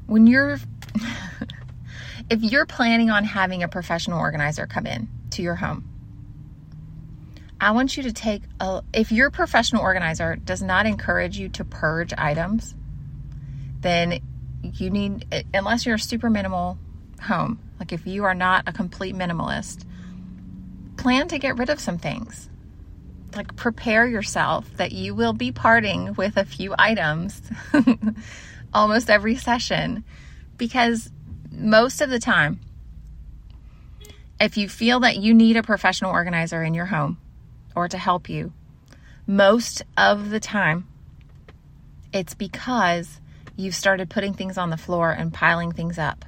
when 0.07 0.27
you're 0.27 0.59
if 2.29 2.43
you're 2.43 2.65
planning 2.65 3.09
on 3.09 3.23
having 3.23 3.63
a 3.63 3.67
professional 3.67 4.19
organizer 4.19 4.67
come 4.67 4.85
in 4.85 5.07
to 5.31 5.41
your 5.41 5.55
home, 5.55 5.89
I 7.61 7.71
want 7.71 7.97
you 7.97 8.03
to 8.03 8.13
take 8.13 8.43
a, 8.59 8.83
if 8.93 9.11
your 9.11 9.31
professional 9.31 9.81
organizer 9.81 10.35
does 10.37 10.61
not 10.61 10.85
encourage 10.85 11.37
you 11.37 11.49
to 11.49 11.65
purge 11.65 12.13
items, 12.17 12.73
then 13.81 14.19
you 14.61 14.89
need, 14.89 15.45
unless 15.53 15.85
you're 15.85 15.95
a 15.95 15.99
super 15.99 16.29
minimal 16.29 16.77
home, 17.21 17.59
like 17.79 17.91
if 17.91 18.05
you 18.07 18.23
are 18.23 18.33
not 18.33 18.67
a 18.67 18.71
complete 18.71 19.15
minimalist, 19.15 19.83
plan 20.97 21.27
to 21.29 21.39
get 21.39 21.57
rid 21.57 21.69
of 21.69 21.79
some 21.79 21.97
things. 21.97 22.49
Like 23.35 23.55
prepare 23.55 24.07
yourself 24.07 24.69
that 24.77 24.91
you 24.91 25.13
will 25.13 25.33
be 25.33 25.51
parting 25.51 26.13
with 26.15 26.37
a 26.37 26.45
few 26.45 26.73
items 26.79 27.41
almost 28.73 29.09
every 29.09 29.35
session 29.35 30.03
because 30.57 31.11
most 31.59 32.01
of 32.01 32.09
the 32.09 32.19
time, 32.19 32.59
if 34.39 34.57
you 34.57 34.69
feel 34.69 35.01
that 35.01 35.17
you 35.17 35.33
need 35.33 35.57
a 35.57 35.63
professional 35.63 36.11
organizer 36.11 36.63
in 36.63 36.73
your 36.73 36.85
home, 36.85 37.17
or 37.75 37.87
to 37.87 37.97
help 37.97 38.29
you. 38.29 38.51
Most 39.27 39.83
of 39.95 40.29
the 40.29 40.39
time, 40.39 40.87
it's 42.11 42.33
because 42.33 43.21
you've 43.55 43.75
started 43.75 44.09
putting 44.09 44.33
things 44.33 44.57
on 44.57 44.69
the 44.69 44.77
floor 44.77 45.11
and 45.11 45.33
piling 45.33 45.71
things 45.71 45.97
up. 45.97 46.25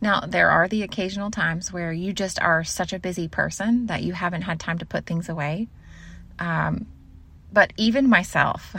Now, 0.00 0.20
there 0.20 0.50
are 0.50 0.68
the 0.68 0.82
occasional 0.82 1.30
times 1.30 1.72
where 1.72 1.92
you 1.92 2.12
just 2.12 2.40
are 2.40 2.62
such 2.62 2.92
a 2.92 2.98
busy 2.98 3.28
person 3.28 3.86
that 3.86 4.02
you 4.02 4.12
haven't 4.12 4.42
had 4.42 4.60
time 4.60 4.78
to 4.78 4.86
put 4.86 5.06
things 5.06 5.28
away. 5.28 5.68
Um, 6.38 6.86
But 7.52 7.72
even 7.76 8.08
myself, 8.08 8.74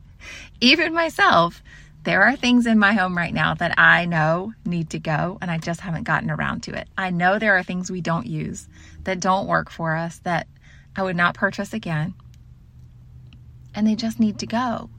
even 0.60 0.92
myself, 0.92 1.62
there 2.04 2.22
are 2.22 2.34
things 2.34 2.66
in 2.66 2.78
my 2.78 2.94
home 2.94 3.16
right 3.16 3.32
now 3.32 3.54
that 3.54 3.78
I 3.78 4.06
know 4.06 4.52
need 4.64 4.90
to 4.90 4.98
go 4.98 5.38
and 5.40 5.50
I 5.50 5.58
just 5.58 5.80
haven't 5.80 6.02
gotten 6.02 6.30
around 6.30 6.64
to 6.64 6.74
it. 6.74 6.88
I 6.98 7.10
know 7.10 7.38
there 7.38 7.56
are 7.56 7.62
things 7.62 7.90
we 7.90 8.00
don't 8.00 8.26
use 8.26 8.68
that 9.04 9.20
don't 9.20 9.46
work 9.46 9.70
for 9.70 9.94
us 9.94 10.18
that 10.20 10.48
I 10.96 11.02
would 11.02 11.16
not 11.16 11.34
purchase 11.34 11.72
again. 11.72 12.14
And 13.74 13.86
they 13.86 13.94
just 13.94 14.18
need 14.18 14.40
to 14.40 14.46
go. 14.46 14.90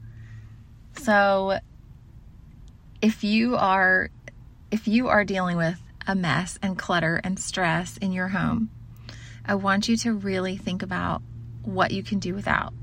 So 0.97 1.59
if 3.01 3.23
you 3.23 3.57
are 3.57 4.09
if 4.71 4.87
you 4.87 5.07
are 5.09 5.23
dealing 5.23 5.57
with 5.57 5.79
a 6.07 6.15
mess 6.15 6.57
and 6.61 6.77
clutter 6.77 7.19
and 7.23 7.37
stress 7.37 7.97
in 7.97 8.11
your 8.11 8.29
home, 8.29 8.71
I 9.45 9.55
want 9.55 9.87
you 9.87 9.97
to 9.97 10.13
really 10.13 10.57
think 10.57 10.81
about 10.81 11.21
what 11.63 11.91
you 11.91 12.01
can 12.01 12.19
do 12.19 12.33
without. 12.33 12.73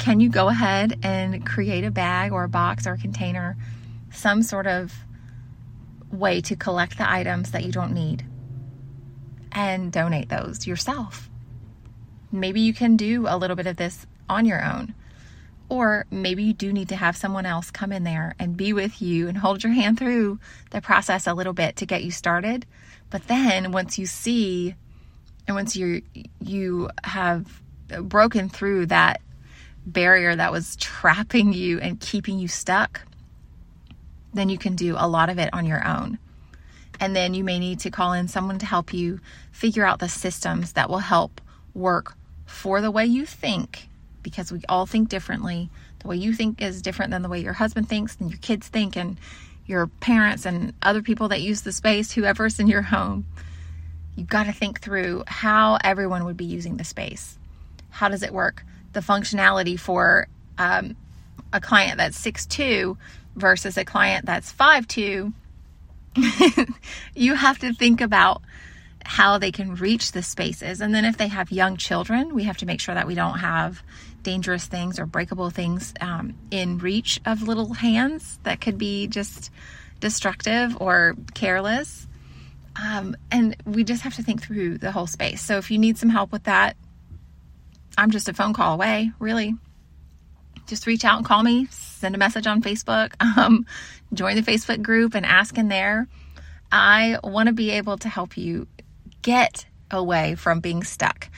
Can 0.00 0.18
you 0.18 0.30
go 0.30 0.48
ahead 0.48 0.98
and 1.02 1.44
create 1.44 1.84
a 1.84 1.90
bag 1.90 2.32
or 2.32 2.44
a 2.44 2.48
box 2.48 2.86
or 2.86 2.94
a 2.94 2.98
container, 2.98 3.54
some 4.10 4.42
sort 4.42 4.66
of 4.66 4.94
way 6.10 6.40
to 6.40 6.56
collect 6.56 6.96
the 6.96 7.08
items 7.08 7.50
that 7.50 7.64
you 7.64 7.70
don't 7.70 7.92
need 7.92 8.24
and 9.52 9.92
donate 9.92 10.30
those 10.30 10.66
yourself? 10.66 11.28
Maybe 12.32 12.62
you 12.62 12.72
can 12.72 12.96
do 12.96 13.26
a 13.28 13.36
little 13.36 13.56
bit 13.56 13.66
of 13.66 13.76
this 13.76 14.06
on 14.26 14.46
your 14.46 14.64
own. 14.64 14.94
Or 15.68 16.06
maybe 16.10 16.44
you 16.44 16.54
do 16.54 16.72
need 16.72 16.88
to 16.88 16.96
have 16.96 17.14
someone 17.14 17.44
else 17.44 17.70
come 17.70 17.92
in 17.92 18.02
there 18.02 18.34
and 18.38 18.56
be 18.56 18.72
with 18.72 19.02
you 19.02 19.28
and 19.28 19.36
hold 19.36 19.62
your 19.62 19.74
hand 19.74 19.98
through 19.98 20.40
the 20.70 20.80
process 20.80 21.26
a 21.26 21.34
little 21.34 21.52
bit 21.52 21.76
to 21.76 21.86
get 21.86 22.02
you 22.02 22.10
started. 22.10 22.64
But 23.10 23.26
then 23.28 23.70
once 23.70 23.98
you 23.98 24.06
see 24.06 24.74
and 25.46 25.54
once 25.54 25.76
you 25.76 26.00
you 26.40 26.88
have 27.04 27.60
broken 28.02 28.48
through 28.48 28.86
that 28.86 29.20
barrier 29.86 30.34
that 30.36 30.52
was 30.52 30.76
trapping 30.76 31.52
you 31.52 31.80
and 31.80 32.00
keeping 32.00 32.38
you 32.38 32.48
stuck, 32.48 33.02
then 34.32 34.48
you 34.48 34.58
can 34.58 34.76
do 34.76 34.94
a 34.98 35.08
lot 35.08 35.30
of 35.30 35.38
it 35.38 35.50
on 35.52 35.66
your 35.66 35.86
own. 35.86 36.18
And 37.00 37.16
then 37.16 37.34
you 37.34 37.44
may 37.44 37.58
need 37.58 37.80
to 37.80 37.90
call 37.90 38.12
in 38.12 38.28
someone 38.28 38.58
to 38.58 38.66
help 38.66 38.92
you 38.92 39.20
figure 39.52 39.84
out 39.84 39.98
the 39.98 40.08
systems 40.08 40.72
that 40.72 40.90
will 40.90 40.98
help 40.98 41.40
work 41.74 42.14
for 42.46 42.80
the 42.80 42.90
way 42.90 43.06
you 43.06 43.24
think 43.24 43.88
because 44.22 44.52
we 44.52 44.60
all 44.68 44.86
think 44.86 45.08
differently. 45.08 45.70
The 46.00 46.08
way 46.08 46.16
you 46.16 46.34
think 46.34 46.60
is 46.60 46.82
different 46.82 47.10
than 47.10 47.22
the 47.22 47.28
way 47.28 47.40
your 47.40 47.54
husband 47.54 47.88
thinks 47.88 48.16
and 48.20 48.30
your 48.30 48.38
kids 48.38 48.68
think 48.68 48.96
and 48.96 49.18
your 49.66 49.86
parents 49.86 50.44
and 50.44 50.74
other 50.82 51.00
people 51.00 51.28
that 51.28 51.40
use 51.40 51.62
the 51.62 51.72
space, 51.72 52.12
whoever's 52.12 52.58
in 52.58 52.66
your 52.66 52.82
home. 52.82 53.24
You've 54.16 54.28
got 54.28 54.44
to 54.44 54.52
think 54.52 54.80
through 54.80 55.24
how 55.26 55.78
everyone 55.82 56.24
would 56.24 56.36
be 56.36 56.44
using 56.44 56.76
the 56.76 56.84
space. 56.84 57.38
How 57.90 58.08
does 58.08 58.22
it 58.22 58.32
work? 58.32 58.64
The 58.92 59.00
functionality 59.00 59.78
for 59.78 60.26
um, 60.58 60.96
a 61.52 61.60
client 61.60 61.98
that's 61.98 62.20
6'2 62.20 62.96
versus 63.36 63.76
a 63.76 63.84
client 63.84 64.26
that's 64.26 64.52
5'2. 64.52 65.32
you 67.14 67.34
have 67.34 67.58
to 67.60 67.72
think 67.72 68.00
about 68.00 68.42
how 69.04 69.38
they 69.38 69.50
can 69.50 69.74
reach 69.74 70.12
the 70.12 70.22
spaces. 70.22 70.80
And 70.80 70.94
then 70.94 71.04
if 71.04 71.16
they 71.16 71.28
have 71.28 71.50
young 71.50 71.76
children, 71.76 72.34
we 72.34 72.44
have 72.44 72.58
to 72.58 72.66
make 72.66 72.80
sure 72.80 72.94
that 72.94 73.06
we 73.06 73.14
don't 73.14 73.38
have 73.38 73.82
dangerous 74.22 74.66
things 74.66 74.98
or 74.98 75.06
breakable 75.06 75.50
things 75.50 75.94
um, 76.00 76.34
in 76.50 76.78
reach 76.78 77.20
of 77.24 77.42
little 77.42 77.72
hands 77.72 78.38
that 78.42 78.60
could 78.60 78.76
be 78.76 79.06
just 79.06 79.50
destructive 80.00 80.76
or 80.80 81.14
careless. 81.34 82.06
Um, 82.80 83.16
and 83.30 83.56
we 83.64 83.84
just 83.84 84.02
have 84.02 84.14
to 84.16 84.22
think 84.22 84.42
through 84.42 84.78
the 84.78 84.92
whole 84.92 85.06
space. 85.06 85.42
So 85.42 85.58
if 85.58 85.70
you 85.70 85.78
need 85.78 85.98
some 85.98 86.10
help 86.10 86.32
with 86.32 86.44
that, 86.44 86.76
I'm 88.00 88.10
just 88.10 88.30
a 88.30 88.32
phone 88.32 88.54
call 88.54 88.72
away, 88.72 89.12
really. 89.18 89.54
Just 90.66 90.86
reach 90.86 91.04
out 91.04 91.18
and 91.18 91.26
call 91.26 91.42
me, 91.42 91.66
send 91.66 92.14
a 92.14 92.18
message 92.18 92.46
on 92.46 92.62
Facebook, 92.62 93.12
um, 93.36 93.66
join 94.14 94.36
the 94.36 94.42
Facebook 94.42 94.82
group 94.82 95.14
and 95.14 95.26
ask 95.26 95.58
in 95.58 95.68
there. 95.68 96.08
I 96.72 97.18
want 97.22 97.48
to 97.48 97.52
be 97.52 97.72
able 97.72 97.98
to 97.98 98.08
help 98.08 98.38
you 98.38 98.68
get 99.20 99.66
away 99.90 100.34
from 100.34 100.60
being 100.60 100.82
stuck. 100.82 101.28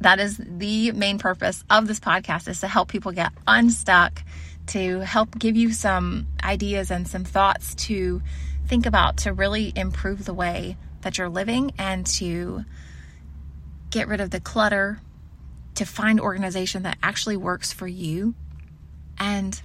That 0.00 0.18
is 0.18 0.38
the 0.38 0.92
main 0.92 1.18
purpose 1.18 1.62
of 1.68 1.86
this 1.86 2.00
podcast 2.00 2.48
is 2.48 2.60
to 2.60 2.68
help 2.68 2.88
people 2.88 3.12
get 3.12 3.32
unstuck, 3.46 4.22
to 4.68 5.00
help 5.00 5.38
give 5.38 5.56
you 5.56 5.74
some 5.74 6.26
ideas 6.42 6.90
and 6.90 7.06
some 7.06 7.24
thoughts 7.24 7.74
to 7.74 8.22
think 8.66 8.86
about 8.86 9.18
to 9.18 9.34
really 9.34 9.74
improve 9.76 10.24
the 10.24 10.32
way 10.32 10.78
that 11.02 11.18
you're 11.18 11.28
living 11.28 11.72
and 11.76 12.06
to 12.06 12.64
get 13.90 14.08
rid 14.08 14.22
of 14.22 14.30
the 14.30 14.40
clutter, 14.40 15.00
to 15.78 15.86
find 15.86 16.20
organization 16.20 16.82
that 16.84 16.98
actually 17.02 17.36
works 17.36 17.72
for 17.72 17.86
you 17.86 18.34
and 19.18 19.60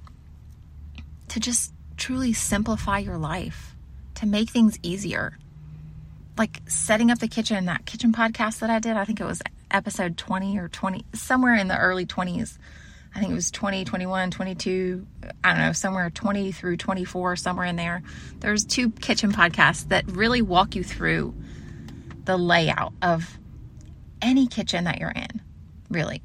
to 1.27 1.39
just 1.39 1.73
truly 1.97 2.33
simplify 2.33 2.99
your 2.99 3.17
life, 3.17 3.75
to 4.15 4.25
make 4.25 4.49
things 4.49 4.79
easier 4.81 5.37
like 6.37 6.61
setting 6.67 7.11
up 7.11 7.19
the 7.19 7.27
kitchen, 7.27 7.65
that 7.65 7.85
kitchen 7.85 8.11
podcast 8.11 8.59
that 8.59 8.69
I 8.69 8.79
did, 8.79 8.97
I 8.97 9.05
think 9.05 9.19
it 9.19 9.25
was 9.25 9.41
episode 9.71 10.17
20 10.17 10.57
or 10.57 10.67
20, 10.67 11.05
somewhere 11.13 11.55
in 11.55 11.67
the 11.67 11.77
early 11.77 12.05
20s. 12.05 12.57
I 13.15 13.19
think 13.19 13.31
it 13.31 13.35
was 13.35 13.51
20, 13.51 13.85
21, 13.85 14.31
22, 14.31 15.05
I 15.43 15.53
don't 15.53 15.61
know, 15.61 15.71
somewhere 15.73 16.09
20 16.09 16.51
through 16.51 16.77
24, 16.77 17.35
somewhere 17.35 17.67
in 17.67 17.75
there. 17.75 18.01
There's 18.39 18.65
two 18.65 18.89
kitchen 18.89 19.31
podcasts 19.31 19.87
that 19.89 20.09
really 20.09 20.41
walk 20.41 20.75
you 20.75 20.83
through 20.83 21.35
the 22.25 22.37
layout 22.37 22.93
of 23.03 23.37
any 24.21 24.47
kitchen 24.47 24.85
that 24.85 24.99
you're 24.99 25.11
in, 25.11 25.41
really. 25.93 26.21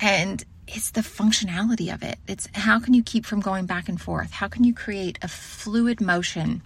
And 0.00 0.42
it's 0.66 0.92
the 0.92 1.00
functionality 1.00 1.92
of 1.92 2.02
it. 2.02 2.18
It's 2.26 2.48
how 2.54 2.80
can 2.80 2.94
you 2.94 3.02
keep 3.02 3.26
from 3.26 3.40
going 3.40 3.66
back 3.66 3.88
and 3.88 4.00
forth? 4.00 4.30
How 4.30 4.48
can 4.48 4.64
you 4.64 4.72
create 4.72 5.18
a 5.22 5.28
fluid 5.28 6.00
motion 6.00 6.62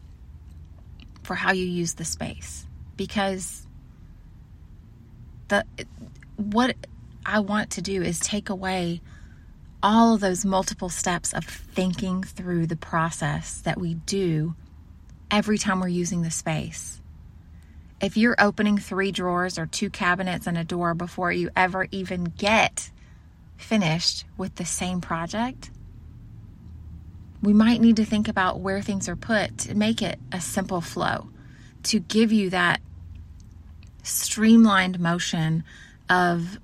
for 1.23 1.35
how 1.35 1.53
you 1.53 1.65
use 1.65 1.95
the 1.95 2.05
space 2.05 2.67
because 2.97 3.67
the 5.49 5.65
what 6.37 6.77
I 7.25 7.41
want 7.41 7.71
to 7.73 7.83
do 7.83 8.03
is 8.03 8.21
take 8.21 8.51
away 8.51 9.01
all 9.83 10.15
of 10.15 10.21
those 10.21 10.45
multiple 10.45 10.89
steps 10.89 11.33
of 11.33 11.45
thinking 11.45 12.23
through 12.23 12.67
the 12.67 12.77
process 12.77 13.61
that 13.63 13.79
we 13.79 13.95
do 13.95 14.55
every 15.31 15.59
time 15.59 15.81
we're 15.81 15.89
using 15.89 16.23
the 16.23 16.31
space. 16.31 17.01
If 18.05 18.19
you're 18.19 18.37
opening 18.39 18.77
three 18.77 19.13
drawers 19.13 19.59
or 19.59 19.65
two 19.65 19.89
cabinets 19.89 20.47
and 20.47 20.59
a 20.59 20.63
door 20.63 20.93
before 20.93 21.33
you 21.33 21.49
ever 21.57 21.89
even 21.91 22.25
get 22.25 22.91
finished 23.57 24.27
with 24.37 24.57
the 24.57 24.67
same 24.67 25.01
project, 25.01 25.71
we 27.41 27.55
might 27.55 27.81
need 27.81 27.97
to 27.97 28.05
think 28.05 28.29
about 28.29 28.61
where 28.61 28.83
things 28.83 29.09
are 29.09 29.17
put 29.17 29.57
to 29.57 29.75
make 29.75 30.03
it 30.03 30.19
a 30.31 30.39
simple 30.43 30.83
flow, 30.83 31.31
to 31.85 31.99
give 31.99 32.31
you 32.31 32.51
that 32.51 32.83
streamlined 34.03 35.01
motion 35.01 35.65
of 36.11 36.59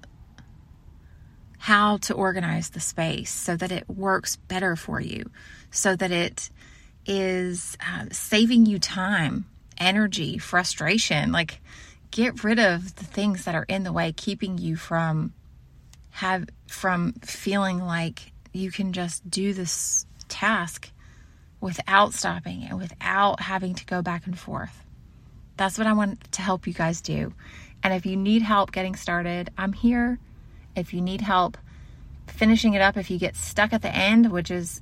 how 1.56 1.96
to 1.96 2.12
organize 2.12 2.68
the 2.68 2.80
space 2.80 3.32
so 3.32 3.56
that 3.56 3.72
it 3.72 3.88
works 3.88 4.36
better 4.36 4.76
for 4.76 5.00
you, 5.00 5.30
so 5.70 5.96
that 5.96 6.10
it 6.10 6.50
is 7.06 7.78
uh, 7.80 8.04
saving 8.12 8.66
you 8.66 8.78
time, 8.78 9.46
energy, 9.80 10.38
frustration. 10.38 11.32
Like, 11.32 11.60
get 12.10 12.44
rid 12.44 12.58
of 12.58 12.94
the 12.96 13.04
things 13.04 13.44
that 13.44 13.54
are 13.54 13.64
in 13.64 13.82
the 13.82 13.92
way, 13.92 14.12
keeping 14.12 14.58
you 14.58 14.76
from 14.76 15.32
have 16.10 16.46
from 16.66 17.14
feeling 17.22 17.80
like 17.80 18.32
you 18.52 18.70
can 18.70 18.92
just 18.92 19.28
do 19.30 19.52
this 19.52 20.06
task 20.28 20.90
without 21.60 22.12
stopping 22.14 22.64
and 22.64 22.78
without 22.78 23.40
having 23.40 23.74
to 23.74 23.84
go 23.86 24.02
back 24.02 24.26
and 24.26 24.38
forth. 24.38 24.84
That's 25.56 25.78
what 25.78 25.86
I 25.86 25.92
want 25.92 26.32
to 26.32 26.42
help 26.42 26.66
you 26.66 26.72
guys 26.72 27.00
do. 27.00 27.32
And 27.82 27.94
if 27.94 28.06
you 28.06 28.16
need 28.16 28.42
help 28.42 28.72
getting 28.72 28.96
started, 28.96 29.50
I'm 29.56 29.72
here. 29.72 30.18
If 30.74 30.94
you 30.94 31.00
need 31.00 31.20
help 31.20 31.58
finishing 32.26 32.74
it 32.74 32.82
up, 32.82 32.96
if 32.96 33.10
you 33.10 33.18
get 33.18 33.36
stuck 33.36 33.72
at 33.72 33.82
the 33.82 33.94
end, 33.94 34.30
which 34.32 34.50
is 34.50 34.80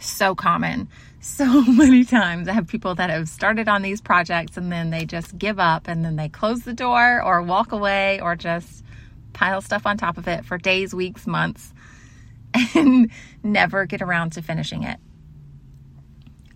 so 0.00 0.34
common, 0.34 0.88
so 1.20 1.62
many 1.62 2.04
times 2.04 2.48
I 2.48 2.52
have 2.52 2.66
people 2.66 2.94
that 2.94 3.10
have 3.10 3.28
started 3.28 3.68
on 3.68 3.82
these 3.82 4.00
projects 4.00 4.56
and 4.56 4.72
then 4.72 4.90
they 4.90 5.04
just 5.04 5.36
give 5.38 5.58
up 5.58 5.88
and 5.88 6.04
then 6.04 6.16
they 6.16 6.28
close 6.28 6.62
the 6.62 6.72
door 6.72 7.22
or 7.22 7.42
walk 7.42 7.72
away 7.72 8.20
or 8.20 8.36
just 8.36 8.84
pile 9.32 9.60
stuff 9.60 9.86
on 9.86 9.96
top 9.96 10.18
of 10.18 10.26
it 10.28 10.44
for 10.44 10.58
days, 10.58 10.94
weeks, 10.94 11.26
months 11.26 11.72
and 12.74 13.10
never 13.42 13.86
get 13.86 14.02
around 14.02 14.32
to 14.32 14.42
finishing 14.42 14.82
it. 14.82 14.98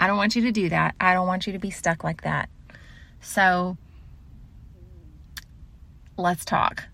I 0.00 0.06
don't 0.06 0.16
want 0.16 0.34
you 0.36 0.42
to 0.42 0.52
do 0.52 0.68
that. 0.70 0.94
I 1.00 1.14
don't 1.14 1.26
want 1.26 1.46
you 1.46 1.52
to 1.52 1.58
be 1.58 1.70
stuck 1.70 2.04
like 2.04 2.22
that. 2.22 2.48
So 3.20 3.76
let's 6.16 6.44
talk. 6.44 6.84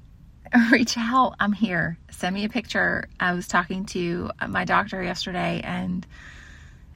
Reach 0.71 0.97
out. 0.97 1.35
I'm 1.41 1.53
here. 1.53 1.99
Send 2.11 2.35
me 2.35 2.45
a 2.45 2.49
picture. 2.49 3.09
I 3.19 3.35
was 3.35 3.47
talking 3.47 3.85
to 3.87 4.31
my 4.49 4.65
doctor 4.65 5.03
yesterday, 5.03 5.61
and 5.65 6.07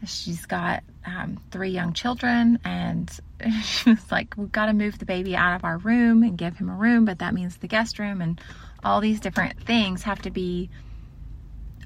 she's 0.07 0.47
got 0.47 0.83
um, 1.07 1.39
three 1.51 1.71
young 1.71 1.93
children, 1.93 2.59
and 2.65 3.11
she 3.63 3.91
was 3.91 4.13
like, 4.13 4.35
We've 4.37 4.53
got 4.53 4.67
to 4.67 4.73
move 4.73 4.99
the 4.99 5.05
baby 5.05 5.37
out 5.37 5.57
of 5.57 5.65
our 5.65 5.79
room 5.79 6.23
and 6.23 6.39
give 6.39 6.57
him 6.57 6.69
a 6.69 6.75
room, 6.75 7.05
but 7.05 7.19
that 7.19 7.35
means 7.35 7.57
the 7.57 7.69
guest 7.69 7.99
room 7.99 8.21
and 8.21 8.41
all 8.83 9.01
these 9.01 9.21
different 9.21 9.61
things 9.63 10.03
have 10.03 10.21
to 10.23 10.31
be 10.31 10.71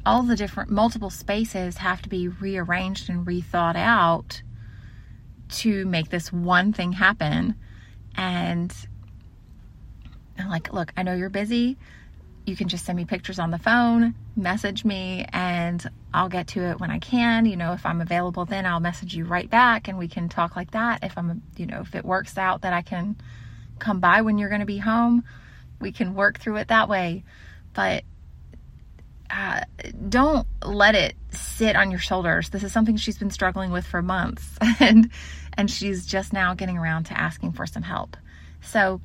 all 0.05 0.23
the 0.23 0.37
different 0.37 0.71
multiple 0.71 1.11
spaces 1.11 1.77
have 1.77 2.01
to 2.03 2.09
be 2.09 2.29
rearranged 2.29 3.11
and 3.11 3.27
rethought 3.27 3.77
out 3.77 4.43
to 5.49 5.85
make 5.87 6.09
this 6.09 6.33
one 6.33 6.73
thing 6.73 6.93
happen 6.93 7.55
and 8.17 8.75
I'm 10.39 10.49
like, 10.49 10.73
look, 10.73 10.93
I 10.97 11.03
know 11.03 11.15
you're 11.15 11.31
busy. 11.31 11.77
You 12.49 12.57
can 12.57 12.69
just 12.69 12.87
send 12.87 12.97
me 12.97 13.05
pictures 13.05 13.39
on 13.39 13.51
the 13.51 13.59
phone, 13.59 14.15
message 14.35 14.83
me, 14.83 15.27
and 15.35 15.87
I'll 16.15 16.31
get 16.31 16.49
to 16.49 16.63
it 16.63 16.81
when 16.81 16.91
I 16.91 16.99
can. 16.99 17.45
You 17.45 17.57
know, 17.57 17.75
if 17.75 17.85
I'm 17.85 18.01
available, 18.01 18.47
then 18.47 18.65
I'll 18.65 18.81
message 18.81 19.15
you 19.15 19.27
right 19.27 19.51
back 19.51 19.87
and 19.87 19.99
we 19.99 20.09
can 20.09 20.31
talk 20.31 20.57
like 20.57 20.71
that. 20.71 21.05
If 21.05 21.19
I'm, 21.19 21.43
you 21.59 21.67
know, 21.67 21.83
if 21.83 21.95
it 21.95 22.07
works 22.07 22.39
out 22.39 22.63
that 22.63 22.73
I 22.73 22.81
can 22.81 23.17
come 23.79 24.01
by 24.01 24.23
when 24.23 24.39
you're 24.39 24.49
going 24.49 24.63
to 24.63 24.67
be 24.67 24.79
home, 24.79 25.25
we 25.79 25.93
can 25.93 26.15
work 26.15 26.39
through 26.39 26.57
it 26.57 26.69
that 26.69 26.89
way. 26.89 27.23
But 27.75 28.05
uh, 29.29 29.61
don't 30.09 30.47
let 30.65 30.95
it 30.95 31.17
sit 31.31 31.77
on 31.77 31.91
your 31.91 32.01
shoulders. 32.01 32.49
This 32.49 32.63
is 32.65 32.73
something 32.73 32.97
she's 32.97 33.19
been 33.19 33.31
struggling 33.31 33.71
with 33.71 33.87
for 33.87 34.01
months, 34.01 34.57
and 34.81 35.11
and 35.53 35.71
she's 35.71 36.07
just 36.07 36.33
now 36.33 36.55
getting 36.55 36.79
around 36.79 37.05
to 37.05 37.21
asking 37.21 37.53
for 37.53 37.67
some 37.67 37.83
help. 37.83 38.17
So 38.63 39.03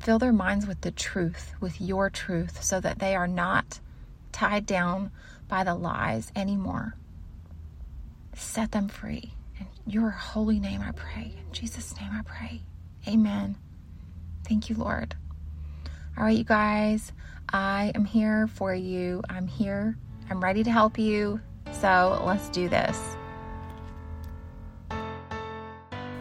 Fill 0.00 0.18
their 0.18 0.32
minds 0.32 0.66
with 0.66 0.80
the 0.80 0.90
truth, 0.90 1.54
with 1.60 1.80
your 1.80 2.10
truth, 2.10 2.62
so 2.62 2.80
that 2.80 2.98
they 2.98 3.14
are 3.14 3.26
not 3.26 3.80
tied 4.32 4.66
down 4.66 5.10
by 5.48 5.64
the 5.64 5.74
lies 5.74 6.32
anymore. 6.34 6.96
Set 8.36 8.72
them 8.72 8.88
free. 8.88 9.32
In 9.58 9.66
your 9.86 10.10
holy 10.10 10.58
name 10.58 10.80
I 10.80 10.92
pray. 10.92 11.34
In 11.46 11.52
Jesus' 11.52 11.94
name 12.00 12.10
I 12.12 12.22
pray. 12.22 12.62
Amen. 13.06 13.56
Thank 14.46 14.68
you, 14.68 14.76
Lord. 14.76 15.14
All 16.16 16.24
right, 16.24 16.36
you 16.36 16.44
guys, 16.44 17.12
I 17.52 17.92
am 17.94 18.04
here 18.04 18.46
for 18.46 18.74
you. 18.74 19.22
I'm 19.28 19.46
here. 19.46 19.96
I'm 20.30 20.40
ready 20.40 20.62
to 20.64 20.70
help 20.70 20.98
you. 20.98 21.40
So 21.80 22.22
let's 22.24 22.48
do 22.50 22.68
this. 22.68 23.16